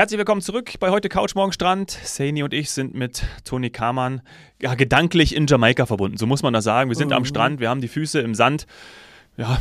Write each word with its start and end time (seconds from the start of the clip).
Herzlich 0.00 0.16
willkommen 0.16 0.40
zurück 0.40 0.72
bei 0.80 0.88
heute 0.88 1.10
Couch 1.10 1.34
Morgen 1.34 1.52
Strand. 1.52 1.90
Saini 1.90 2.42
und 2.42 2.54
ich 2.54 2.70
sind 2.70 2.94
mit 2.94 3.22
Toni 3.44 3.68
Kamann 3.68 4.22
ja, 4.58 4.74
gedanklich 4.74 5.36
in 5.36 5.46
Jamaika 5.46 5.84
verbunden. 5.84 6.16
So 6.16 6.26
muss 6.26 6.42
man 6.42 6.54
das 6.54 6.64
sagen. 6.64 6.88
Wir 6.88 6.96
sind 6.96 7.08
mhm. 7.08 7.16
am 7.16 7.24
Strand, 7.26 7.60
wir 7.60 7.68
haben 7.68 7.82
die 7.82 7.88
Füße 7.88 8.18
im 8.18 8.34
Sand. 8.34 8.66
Ja, 9.36 9.58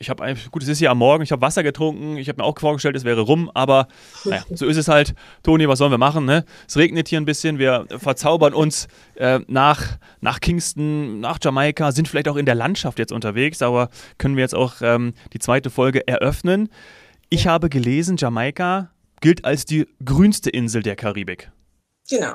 ich 0.00 0.10
habe 0.10 0.34
gut, 0.50 0.64
es 0.64 0.68
ist 0.68 0.80
ja 0.80 0.90
am 0.90 0.98
Morgen, 0.98 1.22
ich 1.22 1.30
habe 1.30 1.40
Wasser 1.40 1.62
getrunken, 1.62 2.16
ich 2.16 2.28
habe 2.28 2.42
mir 2.42 2.44
auch 2.44 2.58
vorgestellt, 2.58 2.96
es 2.96 3.04
wäre 3.04 3.20
rum, 3.20 3.48
aber 3.54 3.86
naja, 4.24 4.42
so 4.52 4.66
ist 4.66 4.76
es 4.76 4.88
halt. 4.88 5.14
Toni, 5.44 5.68
was 5.68 5.78
sollen 5.78 5.92
wir 5.92 5.98
machen? 5.98 6.24
Ne? 6.24 6.44
Es 6.66 6.76
regnet 6.76 7.06
hier 7.06 7.20
ein 7.20 7.24
bisschen, 7.24 7.60
wir 7.60 7.86
verzaubern 7.96 8.54
uns 8.54 8.88
äh, 9.14 9.38
nach, 9.46 9.98
nach 10.20 10.40
Kingston, 10.40 11.20
nach 11.20 11.38
Jamaika, 11.40 11.92
sind 11.92 12.08
vielleicht 12.08 12.26
auch 12.26 12.34
in 12.34 12.46
der 12.46 12.56
Landschaft 12.56 12.98
jetzt 12.98 13.12
unterwegs, 13.12 13.62
aber 13.62 13.90
können 14.18 14.34
wir 14.34 14.42
jetzt 14.42 14.56
auch 14.56 14.82
ähm, 14.82 15.14
die 15.32 15.38
zweite 15.38 15.70
Folge 15.70 16.08
eröffnen. 16.08 16.70
Ich 17.28 17.46
habe 17.46 17.68
gelesen, 17.68 18.16
Jamaika 18.16 18.90
gilt 19.20 19.44
als 19.44 19.64
die 19.64 19.86
grünste 20.04 20.50
Insel 20.50 20.82
der 20.82 20.96
Karibik. 20.96 21.50
Genau. 22.08 22.34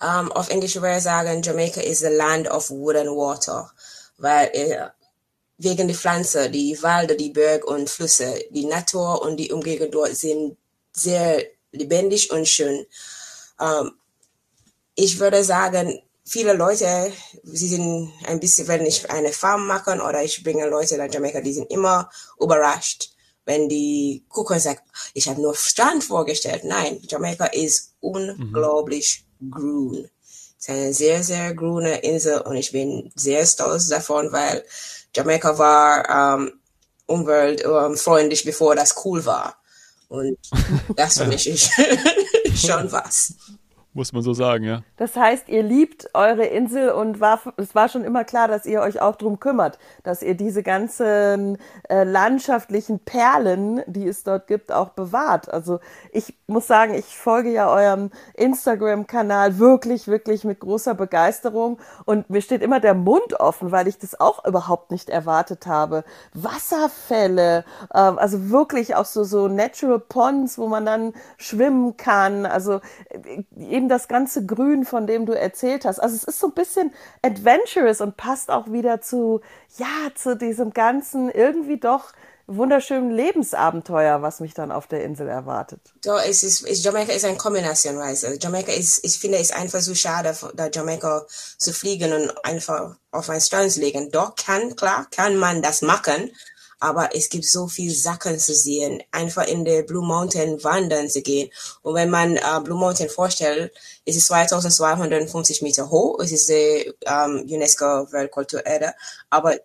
Um, 0.00 0.32
auf 0.32 0.50
Englisch 0.50 0.74
würde 0.74 0.96
ich 0.96 1.02
sagen, 1.02 1.42
Jamaica 1.42 1.80
is 1.80 2.00
the 2.00 2.08
land 2.08 2.48
of 2.50 2.70
wood 2.70 2.96
and 2.96 3.10
water, 3.10 3.70
weil 4.18 4.50
äh, 4.52 4.88
wegen 5.56 5.86
der 5.86 5.96
Pflanze, 5.96 6.50
die 6.50 6.76
Wälder, 6.82 7.14
die 7.14 7.30
Berge 7.30 7.64
und 7.66 7.88
Flüsse, 7.88 8.38
die 8.50 8.66
Natur 8.66 9.22
und 9.22 9.36
die 9.36 9.52
Umgebung 9.52 9.90
dort 9.90 10.16
sind 10.16 10.56
sehr 10.92 11.44
lebendig 11.72 12.30
und 12.32 12.48
schön. 12.48 12.84
Um, 13.58 13.92
ich 14.96 15.18
würde 15.20 15.44
sagen, 15.44 16.02
viele 16.24 16.54
Leute, 16.54 17.12
sie 17.44 17.68
sind 17.68 18.12
ein 18.26 18.40
bisschen, 18.40 18.66
wenn 18.68 18.84
ich 18.84 19.08
eine 19.10 19.32
Farm 19.32 19.66
machen 19.66 20.00
oder 20.00 20.22
ich 20.22 20.42
bringe 20.42 20.68
Leute 20.68 20.98
nach 20.98 21.12
Jamaika, 21.12 21.40
die 21.40 21.52
sind 21.52 21.70
immer 21.70 22.10
überrascht 22.38 23.13
wenn 23.44 23.68
die 23.68 24.24
gucken 24.28 24.58
sagen, 24.58 24.80
ich 25.12 25.28
habe 25.28 25.40
nur 25.40 25.54
Strand 25.54 26.04
vorgestellt. 26.04 26.64
Nein, 26.64 27.00
Jamaika 27.08 27.46
ist 27.46 27.94
unglaublich 28.00 29.24
mhm. 29.38 29.50
grün. 29.50 30.10
Es 30.58 30.68
ist 30.68 30.70
eine 30.70 30.94
sehr, 30.94 31.22
sehr 31.22 31.54
grüne 31.54 31.98
Insel 31.98 32.40
und 32.40 32.56
ich 32.56 32.72
bin 32.72 33.12
sehr 33.14 33.44
stolz 33.44 33.88
davon, 33.88 34.32
weil 34.32 34.64
Jamaika 35.14 35.58
war 35.58 36.38
ähm, 36.38 36.52
umweltfreundlich, 37.06 38.44
bevor 38.44 38.74
das 38.74 39.04
cool 39.04 39.24
war. 39.26 39.58
Und 40.08 40.38
das 40.96 41.18
für 41.18 41.26
mich 41.26 41.46
ist 41.46 41.70
schon 42.66 42.90
was 42.92 43.34
muss 43.94 44.12
man 44.12 44.22
so 44.22 44.34
sagen, 44.34 44.64
ja. 44.64 44.82
Das 44.96 45.16
heißt, 45.16 45.48
ihr 45.48 45.62
liebt 45.62 46.10
eure 46.14 46.44
Insel 46.44 46.90
und 46.90 47.20
war, 47.20 47.40
es 47.56 47.74
war 47.74 47.88
schon 47.88 48.04
immer 48.04 48.24
klar, 48.24 48.48
dass 48.48 48.66
ihr 48.66 48.80
euch 48.80 49.00
auch 49.00 49.14
drum 49.14 49.38
kümmert, 49.38 49.78
dass 50.02 50.22
ihr 50.22 50.34
diese 50.34 50.64
ganzen 50.64 51.58
äh, 51.88 52.02
landschaftlichen 52.02 52.98
Perlen, 52.98 53.82
die 53.86 54.06
es 54.06 54.24
dort 54.24 54.48
gibt, 54.48 54.72
auch 54.72 54.90
bewahrt. 54.90 55.48
Also 55.48 55.78
ich 56.12 56.34
muss 56.48 56.66
sagen, 56.66 56.94
ich 56.94 57.16
folge 57.16 57.52
ja 57.52 57.70
eurem 57.70 58.10
Instagram-Kanal 58.34 59.58
wirklich, 59.58 60.08
wirklich 60.08 60.42
mit 60.44 60.58
großer 60.58 60.94
Begeisterung 60.94 61.78
und 62.04 62.28
mir 62.30 62.42
steht 62.42 62.62
immer 62.62 62.80
der 62.80 62.94
Mund 62.94 63.38
offen, 63.38 63.70
weil 63.70 63.86
ich 63.86 63.98
das 63.98 64.18
auch 64.18 64.44
überhaupt 64.44 64.90
nicht 64.90 65.08
erwartet 65.08 65.66
habe. 65.68 66.04
Wasserfälle, 66.32 67.64
äh, 67.90 67.98
also 67.98 68.50
wirklich 68.50 68.96
auch 68.96 69.04
so, 69.04 69.22
so 69.22 69.46
Natural 69.46 70.00
Ponds, 70.00 70.58
wo 70.58 70.66
man 70.66 70.84
dann 70.84 71.12
schwimmen 71.38 71.96
kann. 71.96 72.44
Also 72.44 72.80
eben 73.56 73.83
eben 73.84 73.88
das 73.88 74.08
ganze 74.08 74.44
Grün, 74.46 74.84
von 74.84 75.06
dem 75.06 75.26
du 75.26 75.32
erzählt 75.32 75.84
hast. 75.84 75.98
Also 75.98 76.16
es 76.16 76.24
ist 76.24 76.40
so 76.40 76.48
ein 76.48 76.54
bisschen 76.54 76.92
adventurous 77.22 78.00
und 78.00 78.16
passt 78.16 78.50
auch 78.50 78.70
wieder 78.72 79.00
zu, 79.00 79.40
ja, 79.76 80.10
zu 80.14 80.36
diesem 80.36 80.72
ganzen 80.72 81.30
irgendwie 81.30 81.78
doch 81.78 82.12
wunderschönen 82.46 83.10
Lebensabenteuer, 83.10 84.20
was 84.20 84.40
mich 84.40 84.52
dann 84.52 84.70
auf 84.70 84.86
der 84.86 85.02
Insel 85.02 85.28
erwartet. 85.28 85.80
So, 86.02 86.16
es 86.16 86.42
ist, 86.42 86.66
es, 86.68 86.84
Jamaika 86.84 87.12
ist 87.12 87.24
eine 87.24 87.38
Kombination, 87.38 87.98
weißt 87.98 88.24
du. 88.24 88.38
Jamaika 88.38 88.72
ist, 88.72 89.02
ich 89.02 89.18
finde 89.18 89.38
es 89.38 89.50
einfach 89.50 89.80
so 89.80 89.94
schade, 89.94 90.34
da 90.54 90.68
Jamaika 90.68 91.26
zu 91.56 91.72
fliegen 91.72 92.12
und 92.12 92.44
einfach 92.44 92.96
auf 93.10 93.30
einen 93.30 93.40
Strand 93.40 93.72
zu 93.72 93.80
legen. 93.80 94.10
Doch 94.10 94.34
kann, 94.34 94.76
klar, 94.76 95.06
kann 95.10 95.36
man 95.36 95.62
das 95.62 95.80
machen, 95.80 96.30
aber 96.84 97.16
es 97.16 97.30
gibt 97.30 97.46
so 97.46 97.66
viel 97.66 97.94
Sachen 97.94 98.38
zu 98.38 98.54
sehen, 98.54 99.02
einfach 99.10 99.46
in 99.46 99.64
der 99.64 99.84
Blue 99.84 100.06
Mountain 100.06 100.62
wandern 100.62 101.08
zu 101.08 101.22
gehen. 101.22 101.48
Und 101.80 101.94
wenn 101.94 102.10
man 102.10 102.36
äh, 102.36 102.60
Blue 102.62 102.78
Mountain 102.78 103.08
vorstellt, 103.08 103.72
es 104.04 104.16
ist 104.16 104.26
2250 104.26 105.62
Meter 105.62 105.88
hoch, 105.88 106.20
es 106.20 106.30
ist 106.30 106.50
die 106.50 106.92
ähm, 107.06 107.46
UNESCO 107.48 108.12
Weltkulturerde, 108.12 108.92
aber 109.30 109.56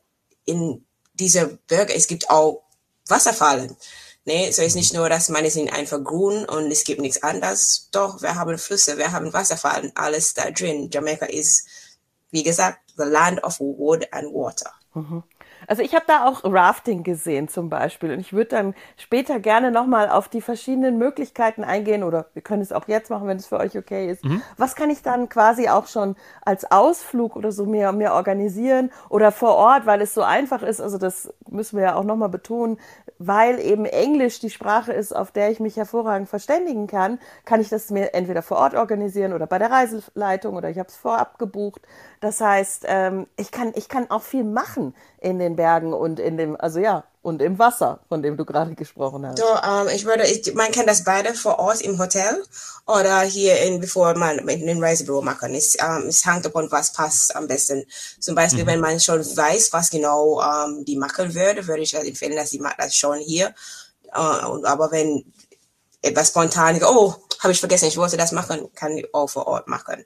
in 0.45 0.85
dieser 1.13 1.47
Berge, 1.67 1.93
es 1.93 2.07
gibt 2.07 2.29
auch 2.29 2.63
Wasserfallen. 3.05 3.75
Ne? 4.23 4.53
So 4.53 4.61
ist 4.61 4.75
nicht 4.75 4.93
nur, 4.93 5.09
dass 5.09 5.27
man 5.27 5.49
sind 5.49 5.73
einfach 5.73 6.01
grün 6.01 6.45
und 6.45 6.71
es 6.71 6.85
gibt 6.85 7.01
nichts 7.01 7.21
anderes. 7.21 7.89
Doch, 7.91 8.21
wir 8.21 8.35
haben 8.35 8.57
Flüsse, 8.57 8.97
wir 8.97 9.11
haben 9.11 9.33
Wasserfallen, 9.33 9.91
alles 9.95 10.35
da 10.35 10.51
drin. 10.51 10.89
Jamaika 10.89 11.25
ist, 11.25 11.67
wie 12.31 12.43
gesagt, 12.43 12.79
the 12.95 13.03
land 13.03 13.43
of 13.43 13.59
wood 13.59 14.07
and 14.13 14.33
water. 14.33 14.71
Mhm. 14.93 15.23
Also 15.67 15.81
ich 15.81 15.93
habe 15.95 16.05
da 16.07 16.25
auch 16.25 16.43
Rafting 16.43 17.03
gesehen 17.03 17.47
zum 17.47 17.69
Beispiel 17.69 18.11
und 18.11 18.19
ich 18.19 18.33
würde 18.33 18.49
dann 18.49 18.75
später 18.97 19.39
gerne 19.39 19.71
nochmal 19.71 20.09
auf 20.09 20.29
die 20.29 20.41
verschiedenen 20.41 20.97
Möglichkeiten 20.97 21.63
eingehen 21.63 22.03
oder 22.03 22.27
wir 22.33 22.41
können 22.41 22.61
es 22.61 22.71
auch 22.71 22.87
jetzt 22.87 23.09
machen, 23.09 23.27
wenn 23.27 23.37
es 23.37 23.47
für 23.47 23.57
euch 23.57 23.77
okay 23.77 24.09
ist. 24.09 24.23
Mhm. 24.25 24.41
Was 24.57 24.75
kann 24.75 24.89
ich 24.89 25.01
dann 25.01 25.29
quasi 25.29 25.69
auch 25.69 25.87
schon 25.87 26.15
als 26.41 26.69
Ausflug 26.71 27.35
oder 27.35 27.51
so 27.51 27.65
mir, 27.65 27.91
mir 27.91 28.13
organisieren 28.13 28.91
oder 29.09 29.31
vor 29.31 29.55
Ort, 29.55 29.85
weil 29.85 30.01
es 30.01 30.13
so 30.13 30.21
einfach 30.21 30.63
ist, 30.63 30.81
also 30.81 30.97
das 30.97 31.33
müssen 31.49 31.77
wir 31.77 31.85
ja 31.85 31.95
auch 31.95 32.03
nochmal 32.03 32.29
betonen, 32.29 32.77
weil 33.17 33.59
eben 33.59 33.85
Englisch 33.85 34.39
die 34.39 34.49
Sprache 34.49 34.93
ist, 34.93 35.15
auf 35.15 35.31
der 35.31 35.51
ich 35.51 35.59
mich 35.59 35.75
hervorragend 35.75 36.29
verständigen 36.29 36.87
kann, 36.87 37.19
kann 37.45 37.59
ich 37.59 37.69
das 37.69 37.89
mir 37.89 38.13
entweder 38.13 38.41
vor 38.41 38.57
Ort 38.57 38.75
organisieren 38.75 39.33
oder 39.33 39.45
bei 39.45 39.59
der 39.59 39.71
Reiseleitung 39.71 40.55
oder 40.55 40.69
ich 40.69 40.79
habe 40.79 40.89
es 40.89 40.95
vorab 40.95 41.37
gebucht. 41.37 41.81
Das 42.19 42.41
heißt, 42.41 42.83
ähm, 42.87 43.27
ich, 43.37 43.51
kann, 43.51 43.71
ich 43.75 43.87
kann 43.87 44.09
auch 44.11 44.23
viel 44.23 44.43
machen 44.43 44.93
in 45.19 45.39
den 45.39 45.55
Bergen 45.55 45.93
und 45.93 46.19
in 46.19 46.37
dem, 46.37 46.59
also 46.59 46.79
ja, 46.79 47.05
und 47.21 47.41
im 47.41 47.59
Wasser, 47.59 47.99
von 48.07 48.21
dem 48.21 48.37
du 48.37 48.45
gerade 48.45 48.75
gesprochen 48.75 49.25
hast. 49.25 49.39
So, 49.39 49.45
ähm, 49.45 49.87
ich 49.93 50.05
würde, 50.05 50.25
ich, 50.25 50.53
man 50.53 50.71
kann 50.71 50.85
das 50.85 51.03
beide 51.03 51.33
vor 51.33 51.59
Ort 51.59 51.81
im 51.81 51.97
Hotel 51.97 52.43
oder 52.87 53.21
hier 53.21 53.59
in, 53.61 53.79
bevor 53.79 54.15
man 54.15 54.39
in 54.39 54.65
den 54.65 54.83
Reisebüro 54.83 55.21
machen. 55.21 55.53
Es, 55.53 55.77
ähm, 55.79 56.07
es 56.07 56.25
hängt 56.25 56.45
davon, 56.45 56.71
was 56.71 56.93
passt 56.93 57.35
am 57.35 57.47
besten. 57.47 57.85
Zum 58.19 58.35
Beispiel, 58.35 58.63
mhm. 58.63 58.67
wenn 58.67 58.79
man 58.79 58.99
schon 58.99 59.19
weiß, 59.19 59.71
was 59.73 59.89
genau 59.89 60.41
ähm, 60.41 60.85
die 60.85 60.97
machen 60.97 61.33
würde, 61.33 61.67
würde 61.67 61.83
ich 61.83 61.93
empfehlen, 61.93 62.35
dass 62.35 62.51
die 62.51 62.59
macht 62.59 62.79
das 62.79 62.95
schon 62.95 63.19
hier. 63.19 63.53
Äh, 64.07 64.11
aber 64.13 64.91
wenn 64.91 65.25
etwas 66.01 66.29
spontan, 66.29 66.81
oh, 66.83 67.15
habe 67.39 67.53
ich 67.53 67.59
vergessen, 67.59 67.87
ich 67.87 67.97
wollte 67.97 68.17
das 68.17 68.31
machen, 68.31 68.69
kann 68.75 68.97
ich 68.97 69.13
auch 69.13 69.29
vor 69.29 69.47
Ort 69.47 69.67
machen. 69.67 70.05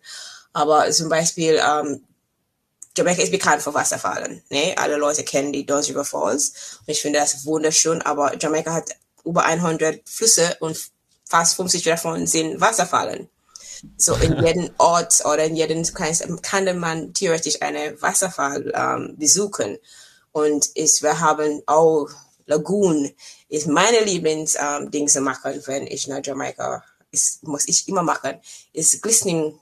Aber 0.53 0.89
zum 0.91 1.09
Beispiel, 1.09 1.59
ähm, 1.61 2.03
Jamaica 2.95 3.23
ist 3.23 3.31
bekannt 3.31 3.61
für 3.61 3.73
Wasserfallen. 3.73 4.43
Ne? 4.49 4.75
Alle 4.77 4.97
Leute 4.97 5.23
kennen 5.23 5.51
die 5.51 5.65
Dodge 5.65 5.89
River 5.89 6.05
Falls. 6.05 6.79
Und 6.81 6.89
ich 6.89 7.01
finde 7.01 7.19
das 7.19 7.45
wunderschön, 7.45 8.01
aber 8.03 8.37
Jamaika 8.39 8.73
hat 8.73 8.91
über 9.25 9.45
100 9.45 10.07
Flüsse 10.07 10.55
und 10.59 10.77
fast 11.25 11.55
50 11.55 11.83
davon 11.83 12.27
sind 12.27 12.61
Wasserfallen. 12.61 13.29
So 13.97 14.13
in 14.15 14.37
jedem 14.45 14.69
Ort 14.77 15.25
oder 15.25 15.45
in 15.45 15.55
jedem 15.55 15.83
Kreis 15.83 16.23
kann 16.43 16.77
man 16.77 17.13
theoretisch 17.13 17.61
eine 17.61 17.99
Wasserfall 18.01 18.71
ähm, 18.75 19.15
besuchen. 19.17 19.79
Und 20.31 20.69
ich, 20.75 21.01
wir 21.01 21.19
haben 21.19 21.63
auch 21.65 22.09
Lagoon, 22.45 23.11
ist 23.49 23.67
meine 23.67 24.01
Lieblingsding 24.01 24.91
ähm, 24.91 25.07
zu 25.07 25.21
machen, 25.21 25.61
wenn 25.65 25.87
ich 25.87 26.07
nach 26.07 26.21
Jamaika, 26.23 26.83
ist, 27.11 27.43
muss 27.43 27.67
ich 27.67 27.87
immer 27.87 28.03
machen, 28.03 28.39
ist 28.73 29.01
Glistening 29.01 29.59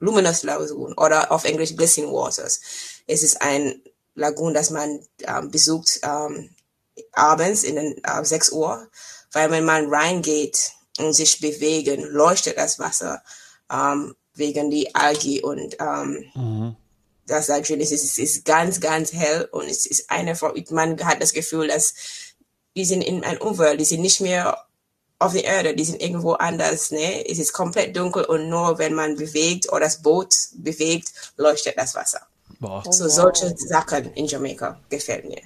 Luminous 0.00 0.42
Lagoon 0.42 0.94
oder 0.94 1.32
auf 1.32 1.44
Englisch 1.44 1.76
Glistening 1.76 2.12
Waters. 2.12 2.60
Es 3.06 3.22
ist 3.22 3.40
ein 3.42 3.82
Lagoon, 4.14 4.54
das 4.54 4.70
man 4.70 5.00
ähm, 5.20 5.50
besucht 5.50 6.00
ähm, 6.02 6.50
abends 7.12 7.64
in 7.64 7.76
den 7.76 8.04
äh, 8.04 8.24
6 8.24 8.52
Uhr, 8.52 8.88
weil 9.32 9.50
wenn 9.50 9.64
man 9.64 9.92
reingeht 9.92 10.72
und 10.98 11.12
sich 11.12 11.40
bewegen, 11.40 12.02
leuchtet 12.02 12.58
das 12.58 12.78
Wasser 12.78 13.22
ähm, 13.70 14.14
wegen 14.34 14.70
die 14.70 14.94
Algi 14.94 15.42
und 15.42 15.76
ähm, 15.80 16.24
mhm. 16.34 16.76
das 17.26 17.46
da 17.46 17.60
drin 17.60 17.80
ist, 17.80 17.92
ist 17.92 18.44
ganz, 18.44 18.80
ganz 18.80 19.12
hell 19.12 19.48
und 19.52 19.66
es 19.66 19.86
ist 19.86 20.10
eine, 20.10 20.36
man 20.70 21.04
hat 21.04 21.22
das 21.22 21.32
Gefühl, 21.32 21.68
dass 21.68 21.94
die 22.76 22.84
sind 22.84 23.02
in 23.02 23.24
einer 23.24 23.42
Umwelt, 23.42 23.80
die 23.80 23.84
sind 23.84 24.00
nicht 24.00 24.20
mehr 24.20 24.67
auf 25.18 25.32
der 25.32 25.44
Erde, 25.44 25.74
die 25.74 25.84
sind 25.84 26.00
irgendwo 26.00 26.32
anders, 26.32 26.90
ne? 26.90 27.28
Es 27.28 27.38
ist 27.38 27.52
komplett 27.52 27.96
dunkel 27.96 28.24
und 28.24 28.48
nur 28.48 28.78
wenn 28.78 28.94
man 28.94 29.16
bewegt 29.16 29.68
oder 29.70 29.80
das 29.80 30.00
Boot 30.00 30.34
bewegt, 30.54 31.12
leuchtet 31.36 31.76
das 31.76 31.94
Wasser. 31.94 32.20
Boah. 32.60 32.82
So 32.90 33.04
oh, 33.04 33.08
solche 33.08 33.54
Sachen 33.56 34.12
in 34.14 34.26
Jamaika 34.26 34.78
gefällt 34.88 35.28
mir. 35.28 35.42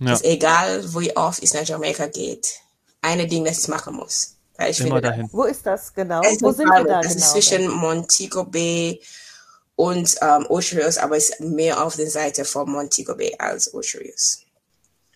Ja. 0.00 0.12
Ist 0.12 0.24
egal, 0.24 0.82
wie 0.94 1.16
oft 1.16 1.42
es 1.42 1.54
nach 1.54 1.64
Jamaika 1.64 2.06
geht. 2.06 2.60
Eine 3.00 3.26
Ding, 3.26 3.44
das 3.44 3.60
ich 3.60 3.68
machen 3.68 3.96
muss. 3.96 4.36
Weil 4.56 4.70
ich 4.70 4.80
Immer 4.80 5.00
dahin. 5.00 5.28
Wo 5.32 5.44
ist 5.44 5.66
das 5.66 5.92
genau? 5.92 6.20
Wo 6.40 6.52
sind 6.52 6.68
wir 6.68 6.84
da 6.84 7.00
Das 7.00 7.14
genau? 7.14 7.24
ist 7.24 7.32
zwischen 7.32 7.68
Montego 7.68 8.44
Bay 8.44 9.00
und 9.76 10.16
ähm, 10.20 10.46
Osherius, 10.48 10.98
aber 10.98 11.16
es 11.16 11.30
ist 11.30 11.40
mehr 11.40 11.82
auf 11.82 11.96
der 11.96 12.10
Seite 12.10 12.44
von 12.44 12.70
Montego 12.70 13.16
Bay 13.16 13.34
als 13.38 13.72
Osherius. 13.72 14.42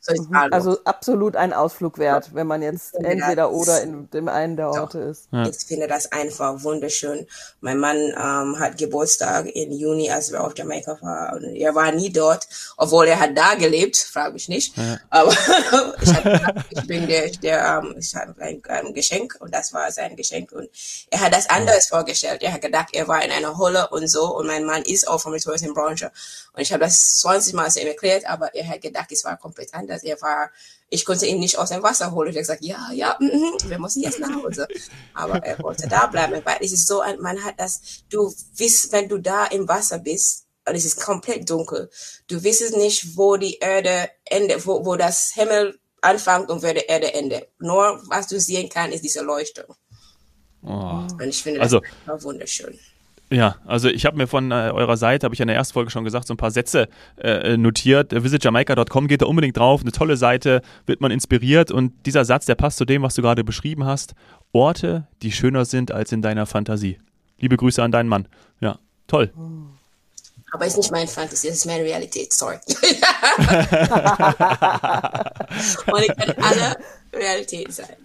Mhm. 0.09 0.37
Also 0.51 0.79
absolut 0.85 1.37
ein 1.37 1.53
Ausflug 1.53 1.99
wert, 1.99 2.35
wenn 2.35 2.47
man 2.47 2.63
jetzt 2.63 2.95
entweder 2.95 3.53
oder 3.53 3.83
in 3.83 4.11
dem 4.11 4.29
einen 4.29 4.57
der 4.57 4.71
Orte 4.71 4.99
ist. 4.99 5.29
Ich 5.33 5.67
finde 5.67 5.87
das 5.89 6.13
einfach 6.13 6.63
wunderschön. 6.63 7.27
Mein 7.61 7.79
Mann 7.79 7.97
ähm, 7.97 8.59
hat 8.59 8.79
Geburtstag 8.79 9.47
im 9.47 9.73
Juni, 9.73 10.11
als 10.11 10.33
wir 10.33 10.45
auf 10.45 10.57
Jamaika 10.57 10.99
waren. 11.01 11.55
Er 11.55 11.75
war 11.75 11.93
nie 11.93 12.11
dort, 12.11 12.49
obwohl 12.77 13.07
er 13.07 13.21
hat 13.21 13.37
da 13.37 13.55
gelebt, 13.55 13.97
frage 13.97 14.35
mich 14.35 14.49
nicht. 14.49 14.75
Aber 15.11 15.33
ich, 16.03 16.15
hab, 16.15 16.25
gedacht, 16.25 16.55
ich 16.71 16.87
bin 16.87 17.07
der, 17.07 17.31
der 17.31 17.83
ähm, 17.83 17.95
ich 17.99 18.15
habe 18.15 18.35
ein, 18.41 18.63
ein 18.69 18.95
Geschenk 18.95 19.37
und 19.41 19.55
das 19.55 19.73
war 19.73 19.91
sein 19.91 20.17
Geschenk. 20.17 20.53
Und 20.53 20.69
er 21.11 21.21
hat 21.21 21.35
das 21.35 21.49
anders 21.51 21.89
vorgestellt. 21.89 22.43
Er 22.43 22.53
hat 22.53 22.61
gedacht, 22.61 22.89
er 22.93 23.09
war 23.09 23.25
in 23.25 23.31
einer 23.31 23.57
Holle 23.59 23.89
und 23.89 24.09
so. 24.09 24.37
Und 24.37 24.47
mein 24.47 24.65
Mann 24.65 24.83
ist 24.83 25.09
auch 25.09 25.21
vom 25.21 25.37
Tourismusbranche. 25.37 26.11
Und 26.53 26.63
ich 26.63 26.73
habe 26.73 26.85
das 26.85 27.21
20 27.21 27.55
Mal 27.55 27.71
zu 27.71 27.81
ihm 27.81 27.89
erklärt, 27.89 28.27
aber 28.29 28.55
er 28.55 28.69
hat 28.69 28.81
gedacht, 28.81 29.11
es 29.13 29.25
war 29.25 29.37
komplett 29.37 29.75
anders. 29.75 29.96
Er 30.05 30.21
war, 30.23 30.51
ich 30.89 31.05
konnte 31.05 31.27
ihn 31.27 31.39
nicht 31.41 31.59
aus 31.59 31.71
dem 31.71 31.83
Wasser 31.83 32.13
holen. 32.13 32.29
Ich 32.31 32.37
habe 32.37 32.43
gesagt, 32.43 32.65
ja, 32.65 32.91
ja, 32.93 33.17
mm, 33.21 33.69
wir 33.69 33.79
müssen 33.79 34.03
jetzt 34.03 34.19
nach 34.21 34.35
Hause. 34.43 34.67
Aber 35.15 35.43
er 35.45 35.59
wollte 35.61 35.89
da 35.89 36.07
bleiben, 36.07 36.41
weil 36.45 36.59
es 36.61 36.73
ist 36.73 36.87
so, 36.87 37.03
man 37.21 37.43
hat 37.45 37.55
das, 37.59 37.81
du 38.09 38.33
wisst, 38.57 38.93
wenn 38.93 39.09
du 39.09 39.19
da 39.19 39.47
im 39.47 39.69
Wasser 39.69 39.99
bist, 39.99 40.45
und 40.69 40.75
es 40.75 40.85
ist 40.85 41.01
komplett 41.01 41.49
dunkel, 41.49 41.89
du 42.27 42.43
wisst 42.43 42.77
nicht, 42.77 43.17
wo 43.17 43.37
die 43.37 43.59
Erde 43.59 44.11
endet, 44.25 44.67
wo, 44.67 44.85
wo 44.85 44.97
das 44.97 45.31
Himmel 45.33 45.79
anfängt 46.01 46.51
und 46.51 46.61
wo 46.63 46.67
die 46.73 46.87
Erde 46.87 47.15
endet. 47.15 47.49
Nur, 47.61 48.03
was 48.09 48.27
du 48.27 48.41
sehen 48.41 48.69
kannst, 48.69 48.97
ist 48.97 49.05
diese 49.05 49.23
Leuchtung. 49.23 49.77
Oh. 50.63 51.07
Und 51.13 51.23
ich 51.23 51.41
finde 51.43 51.61
das 51.61 51.73
Also- 51.73 52.25
wunderschön. 52.25 52.79
Ja, 53.31 53.57
also 53.67 53.89
ich 53.89 54.07
habe 54.07 54.17
mir 54.17 54.29
von 54.29 54.53
äh, 54.53 54.71
eurer 54.73 54.97
Seite, 54.97 55.25
habe 55.25 55.35
ich 55.35 55.41
in 55.41 55.49
der 55.49 55.57
ersten 55.57 55.75
Folge 55.75 55.91
schon 55.91 56.05
gesagt, 56.05 56.29
so 56.29 56.35
ein 56.35 56.37
paar 56.37 56.53
Sätze 56.53 56.89
äh, 57.17 57.57
notiert. 57.57 58.13
Visitjamaika.com 58.13 59.09
geht 59.09 59.23
da 59.23 59.27
unbedingt 59.27 59.57
drauf, 59.57 59.81
eine 59.81 59.91
tolle 59.91 60.17
Seite, 60.17 60.63
wird 60.87 61.01
man 61.01 61.11
inspiriert 61.11 61.73
und 61.73 62.07
dieser 62.07 62.25
Satz, 62.25 62.47
der 62.47 62.55
passt 62.55 62.79
zu 62.79 62.85
dem, 62.85 63.03
was 63.03 63.17
du 63.17 63.23
gerade 63.23 63.43
beschrieben 63.43 63.85
hast. 63.85 64.15
Orte, 64.53 65.09
die 65.23 65.33
schöner 65.33 65.65
sind 65.65 65.91
als 65.91 66.13
in 66.13 66.23
deiner 66.23 66.47
Fantasie. 66.47 67.01
Liebe 67.39 67.57
Grüße 67.57 67.83
an 67.83 67.91
deinen 67.91 68.09
Mann. 68.09 68.29
Ja, 68.61 68.79
toll. 69.09 69.33
Aber 70.53 70.65
es 70.65 70.75
ist 70.75 70.79
nicht 70.79 70.93
mein 70.93 71.09
Fantasy, 71.09 71.49
es 71.49 71.57
ist 71.57 71.67
meine 71.67 71.83
Realität, 71.83 72.33
sorry. 72.33 72.59
Und 75.93 76.01
ich 76.01 76.17
kann 76.17 76.35
alle 76.41 76.77
Realität 77.13 77.73
sein. 77.73 77.97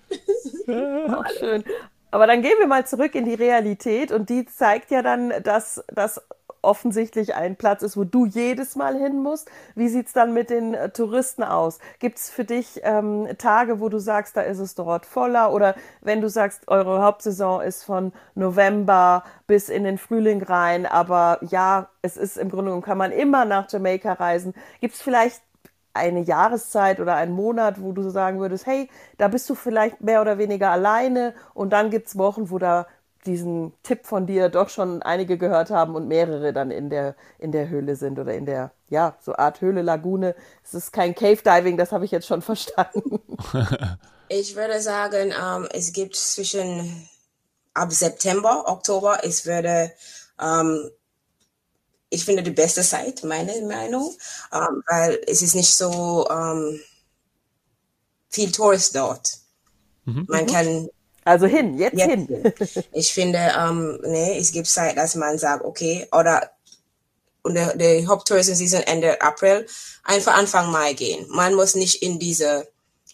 Ach, 0.68 1.30
schön. 1.40 1.64
Aber 2.12 2.28
dann 2.28 2.42
gehen 2.42 2.60
wir 2.60 2.68
mal 2.68 2.86
zurück 2.86 3.16
in 3.16 3.25
die 3.25 3.34
Realität 3.34 4.12
und 4.12 4.30
die 4.30 4.46
zeigt 4.46 4.92
ja 4.92 5.02
dann, 5.02 5.34
dass 5.44 5.84
das 5.88 6.22
offensichtlich 6.62 7.36
ein 7.36 7.56
Platz 7.56 7.81
ist, 7.81 7.98
wo 7.98 8.04
du 8.04 8.25
jedes 8.25 8.75
Mal 8.75 8.96
hin 8.96 9.22
musst. 9.22 9.50
Wie 9.75 9.88
sieht's 9.88 10.13
dann 10.13 10.34
mit 10.34 10.50
den 10.50 10.74
äh, 10.74 10.90
Touristen 10.90 11.44
aus? 11.44 11.80
Gibt's 12.00 12.30
für 12.30 12.46
dich 12.46 12.81
ähm, 12.84 13.28
Tage, 13.38 13.80
wo 13.80 13.90
du 13.90 14.00
sagst, 14.00 14.38
da 14.38 14.42
ist 14.42 14.60
es 14.60 14.75
dort 14.75 15.06
voller? 15.06 15.54
Oder 15.54 15.75
wenn 16.02 16.22
du 16.22 16.30
sagst, 16.30 16.68
eure 16.68 17.02
Hauptsaison 17.02 17.62
ist 17.62 17.84
von 17.84 18.13
November 18.36 19.24
bis 19.48 19.69
in 19.69 19.84
den 19.84 19.98
Frühling 19.98 20.44
rein, 20.44 20.86
aber 20.86 21.40
ja, 21.42 21.90
es 22.02 22.18
ist 22.18 22.38
im 22.38 22.50
Grunde 22.50 22.66
genommen, 22.66 22.84
kann 22.84 22.98
man 22.98 23.12
immer 23.12 23.46
nach 23.46 23.72
Jamaika 23.72 24.13
reisen. 24.13 24.54
Gibt's 24.80 25.02
vielleicht 25.02 25.42
eine 25.94 26.22
Jahreszeit 26.22 27.00
oder 27.00 27.16
einen 27.16 27.34
Monat, 27.34 27.82
wo 27.82 27.92
du 27.92 28.10
sagen 28.10 28.40
würdest, 28.40 28.66
hey, 28.66 28.90
da 29.18 29.28
bist 29.28 29.50
du 29.50 29.56
vielleicht 29.56 30.02
mehr 30.02 30.22
oder 30.22 30.38
weniger 30.38 30.72
alleine 30.72 31.34
und 31.54 31.72
dann 31.72 31.90
gibt's 31.90 32.18
Wochen, 32.18 32.50
wo 32.50 32.58
da 32.58 32.88
diesen 33.26 33.74
Tipp 33.84 34.06
von 34.06 34.26
dir 34.26 34.50
doch 34.50 34.70
schon 34.70 35.02
einige 35.04 35.38
gehört 35.38 35.70
haben 35.70 35.96
und 35.96 36.08
mehrere 36.08 36.54
dann 36.54 36.72
in 36.72 36.90
der, 36.90 37.16
in 37.38 37.52
der 37.52 37.70
Höhle 37.70 37.96
sind 37.96 38.18
oder 38.18 38.34
in 38.34 38.46
der, 38.46 38.72
ja, 38.90 39.16
so 39.20 39.36
Art 39.36 39.62
Höhle, 39.62 39.82
Lagune. 39.82 40.36
Es 40.64 40.74
ist 40.74 40.92
kein 40.92 41.14
Cave 41.14 41.42
Diving, 41.44 41.78
das 41.78 41.92
habe 41.92 42.06
ich 42.06 42.12
jetzt 42.12 42.28
schon 42.28 42.42
verstanden. 42.42 43.20
Ich 44.28 44.56
würde 44.56 44.80
sagen, 44.80 45.34
ähm, 45.40 45.68
es 45.72 45.94
gibt 45.94 46.16
zwischen 46.16 47.10
ab 47.74 47.92
September, 47.92 48.64
Oktober, 48.68 49.20
es 49.24 49.46
würde, 49.46 49.92
ähm, 50.42 50.90
ich 52.12 52.24
finde 52.25 52.44
die 52.44 52.52
beste 52.52 52.81
Zeit, 52.84 53.24
meine 53.24 53.60
Meinung, 53.63 54.16
ähm, 54.54 54.84
weil 54.88 55.19
es 55.28 55.42
ist 55.42 55.56
nicht 55.56 55.74
so 55.74 56.28
ähm, 56.30 56.80
viel 58.30 58.52
Tourist 58.52 58.96
dort. 58.96 59.40
Man 60.28 60.46
kann 60.46 60.90
Also 61.24 61.46
hin, 61.48 61.78
jetzt 61.78 61.98
Jetzt 61.98 62.10
hin. 62.10 62.28
hin. 62.28 62.54
Ich 62.92 63.13
finde, 63.13 63.40
ähm, 63.58 64.00
nee, 64.04 64.38
es 64.38 64.52
gibt 64.52 64.68
Zeit, 64.68 64.98
dass 64.98 65.16
man 65.16 65.38
sagt, 65.38 65.63
okay, 65.63 66.08
oder 66.12 66.52
und 67.44 67.56
der, 67.56 67.75
der 67.75 68.06
Haupttourism-Season 68.08 68.81
Ende 68.81 69.19
April, 69.22 69.66
einfach 70.04 70.36
Anfang 70.36 70.72
Mai 70.72 70.94
gehen. 70.94 71.25
Man 71.30 71.56
muss 71.56 71.75
nicht 71.75 72.04
in 72.04 72.19
diese, 72.19 72.68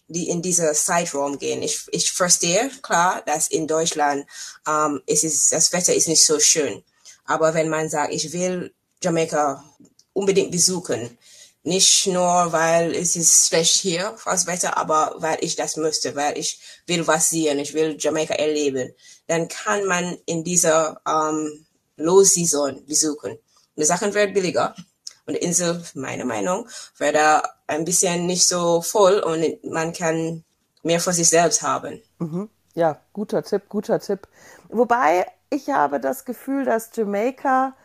die 0.08 0.28
in 0.28 0.42
diese 0.42 0.72
Zeitraum 0.72 1.38
gehen. 1.38 1.62
Ich, 1.62 1.86
ich 1.92 2.12
verstehe, 2.12 2.70
klar, 2.82 3.22
dass 3.26 3.48
in 3.48 3.66
Deutschland 3.66 4.26
ähm, 4.66 5.00
es 5.06 5.24
ist, 5.24 5.52
das 5.52 5.72
Wetter 5.72 5.94
ist 5.94 6.08
nicht 6.08 6.24
so 6.24 6.40
schön. 6.40 6.82
Aber 7.24 7.54
wenn 7.54 7.68
man 7.68 7.88
sagt, 7.88 8.12
ich 8.12 8.32
will 8.32 8.72
Jamaika 9.02 9.64
unbedingt 10.12 10.50
besuchen, 10.50 11.16
nicht 11.62 12.06
nur, 12.06 12.52
weil 12.52 12.94
es 12.94 13.14
ist 13.16 13.48
schlecht 13.48 13.76
hier, 13.76 14.16
das 14.24 14.46
Wetter, 14.46 14.76
aber 14.76 15.14
weil 15.18 15.38
ich 15.40 15.56
das 15.56 15.76
möchte, 15.76 16.16
weil 16.16 16.38
ich 16.38 16.60
will 16.86 17.06
was 17.06 17.30
sehen, 17.30 17.58
ich 17.58 17.74
will 17.74 17.96
Jamaika 17.98 18.34
erleben, 18.34 18.92
dann 19.26 19.48
kann 19.48 19.84
man 19.84 20.16
in 20.24 20.44
dieser 20.44 21.00
ähm, 21.06 21.66
Low-Season 21.96 22.86
besuchen. 22.86 23.38
Die 23.76 23.84
Sachen 23.84 24.14
werden 24.14 24.34
billiger. 24.34 24.74
Und 25.26 25.34
die 25.34 25.40
Insel, 25.40 25.84
meiner 25.94 26.24
Meinung, 26.24 26.66
wird 26.96 27.14
da 27.14 27.42
ein 27.66 27.84
bisschen 27.84 28.24
nicht 28.24 28.46
so 28.46 28.80
voll 28.80 29.18
und 29.18 29.62
man 29.70 29.92
kann 29.92 30.42
mehr 30.82 31.00
für 31.00 31.12
sich 31.12 31.28
selbst 31.28 31.60
haben. 31.60 32.00
Ja, 32.74 32.98
guter 33.12 33.42
Tipp, 33.42 33.64
guter 33.68 34.00
Tipp. 34.00 34.26
Wobei 34.70 35.26
ich 35.50 35.68
habe 35.68 36.00
das 36.00 36.24
Gefühl, 36.24 36.64
dass 36.64 36.90
Jamaika 36.94 37.76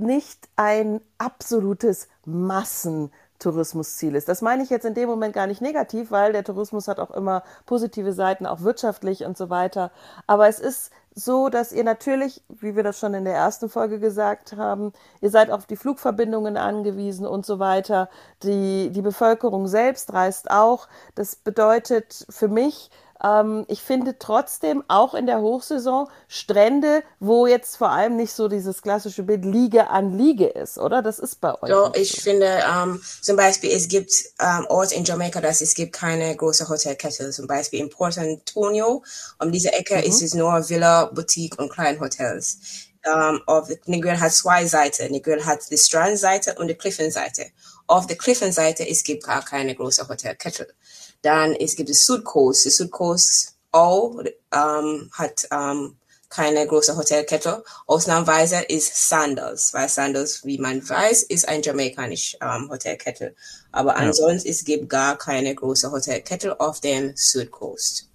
nicht 0.00 0.48
ein 0.56 1.00
absolutes 1.18 2.08
Massentourismusziel 2.24 4.14
ist. 4.14 4.28
Das 4.28 4.42
meine 4.42 4.62
ich 4.62 4.70
jetzt 4.70 4.84
in 4.84 4.94
dem 4.94 5.08
Moment 5.08 5.34
gar 5.34 5.46
nicht 5.46 5.60
negativ, 5.60 6.10
weil 6.10 6.32
der 6.32 6.44
Tourismus 6.44 6.88
hat 6.88 6.98
auch 6.98 7.10
immer 7.10 7.42
positive 7.66 8.12
Seiten, 8.12 8.46
auch 8.46 8.62
wirtschaftlich 8.62 9.24
und 9.24 9.36
so 9.36 9.50
weiter. 9.50 9.90
Aber 10.26 10.48
es 10.48 10.58
ist 10.58 10.90
so, 11.14 11.48
dass 11.48 11.72
ihr 11.72 11.84
natürlich, 11.84 12.42
wie 12.48 12.76
wir 12.76 12.82
das 12.82 12.98
schon 12.98 13.14
in 13.14 13.24
der 13.24 13.34
ersten 13.34 13.68
Folge 13.68 13.98
gesagt 13.98 14.56
haben, 14.56 14.92
ihr 15.20 15.30
seid 15.30 15.50
auf 15.50 15.66
die 15.66 15.76
Flugverbindungen 15.76 16.56
angewiesen 16.56 17.26
und 17.26 17.44
so 17.44 17.58
weiter. 17.58 18.08
Die, 18.42 18.90
die 18.90 19.02
Bevölkerung 19.02 19.66
selbst 19.66 20.12
reist 20.12 20.50
auch. 20.50 20.88
Das 21.14 21.36
bedeutet 21.36 22.26
für 22.30 22.48
mich, 22.48 22.90
ähm, 23.22 23.64
ich 23.68 23.82
finde 23.82 24.18
trotzdem 24.18 24.82
auch 24.88 25.14
in 25.14 25.26
der 25.26 25.40
Hochsaison 25.40 26.08
Strände, 26.28 27.02
wo 27.18 27.46
jetzt 27.46 27.76
vor 27.76 27.90
allem 27.90 28.16
nicht 28.16 28.32
so 28.32 28.48
dieses 28.48 28.82
klassische 28.82 29.22
Bild 29.22 29.44
Liege 29.44 29.90
an 29.90 30.16
Liege 30.16 30.46
ist, 30.46 30.78
oder? 30.78 31.02
Das 31.02 31.18
ist 31.18 31.40
bei 31.40 31.54
euch. 31.62 31.70
Nicht 31.70 32.14
ich 32.14 32.22
finde, 32.22 32.62
ähm, 32.66 33.00
zum 33.20 33.36
Beispiel, 33.36 33.70
es 33.70 33.88
gibt 33.88 34.12
ähm, 34.40 34.66
Orte 34.68 34.94
in 34.94 35.04
Jamaika, 35.04 35.40
dass 35.40 35.60
es 35.60 35.74
gibt 35.74 35.92
keine 35.92 36.34
große 36.34 36.68
Hotelkette. 36.68 37.30
Zum 37.30 37.46
Beispiel 37.46 37.80
in 37.80 37.90
Port 37.90 38.16
Antonio, 38.18 39.02
um 39.38 39.52
diese 39.52 39.72
Ecke 39.72 40.00
ist 40.02 40.22
es 40.22 40.34
nur 40.34 40.68
Villa, 40.68 41.06
Boutique 41.06 41.58
und 41.58 41.70
Kleinhotels. 41.70 42.58
Ähm, 43.04 43.40
auf 43.46 43.68
Negril 43.86 44.20
hat 44.20 44.32
zwei 44.32 44.66
Seiten. 44.66 45.10
Negril 45.10 45.44
hat 45.44 45.70
die 45.70 45.78
Strandseite 45.78 46.54
und 46.56 46.68
die 46.68 46.74
Clifton-Seite. 46.74 47.46
Auf 47.86 48.06
der 48.06 48.16
Clifton-Seite 48.16 48.86
es 48.88 49.02
gibt 49.02 49.24
gar 49.24 49.44
keine 49.44 49.74
große 49.74 50.06
Hotelkette. 50.06 50.68
Dann 51.22 51.54
es 51.54 51.76
gibt 51.76 51.88
die 51.88 51.94
Südcoast. 51.94 52.64
Die 52.64 52.70
Südcoast 52.70 53.54
auch 53.72 54.20
ähm, 54.52 55.10
hat 55.12 55.46
ähm, 55.50 55.96
keine 56.30 56.66
große 56.66 56.96
Hotelkette. 56.96 57.62
Ausnahmsweise 57.86 58.60
ist 58.62 59.08
Sandals, 59.08 59.74
weil 59.74 59.88
Sandals, 59.88 60.44
wie 60.44 60.58
man 60.58 60.88
weiß, 60.88 61.24
ist 61.24 61.48
ein 61.48 61.62
jamaikanische 61.62 62.38
ähm, 62.40 62.70
Hotelkette. 62.70 63.34
Aber 63.72 63.96
ansonsten 63.96 64.48
es 64.48 64.64
gibt 64.64 64.88
gar 64.88 65.18
keine 65.18 65.54
große 65.54 65.90
Hotelkette 65.90 66.58
auf 66.60 66.80
dem 66.80 67.12
Südcoast. 67.16 68.06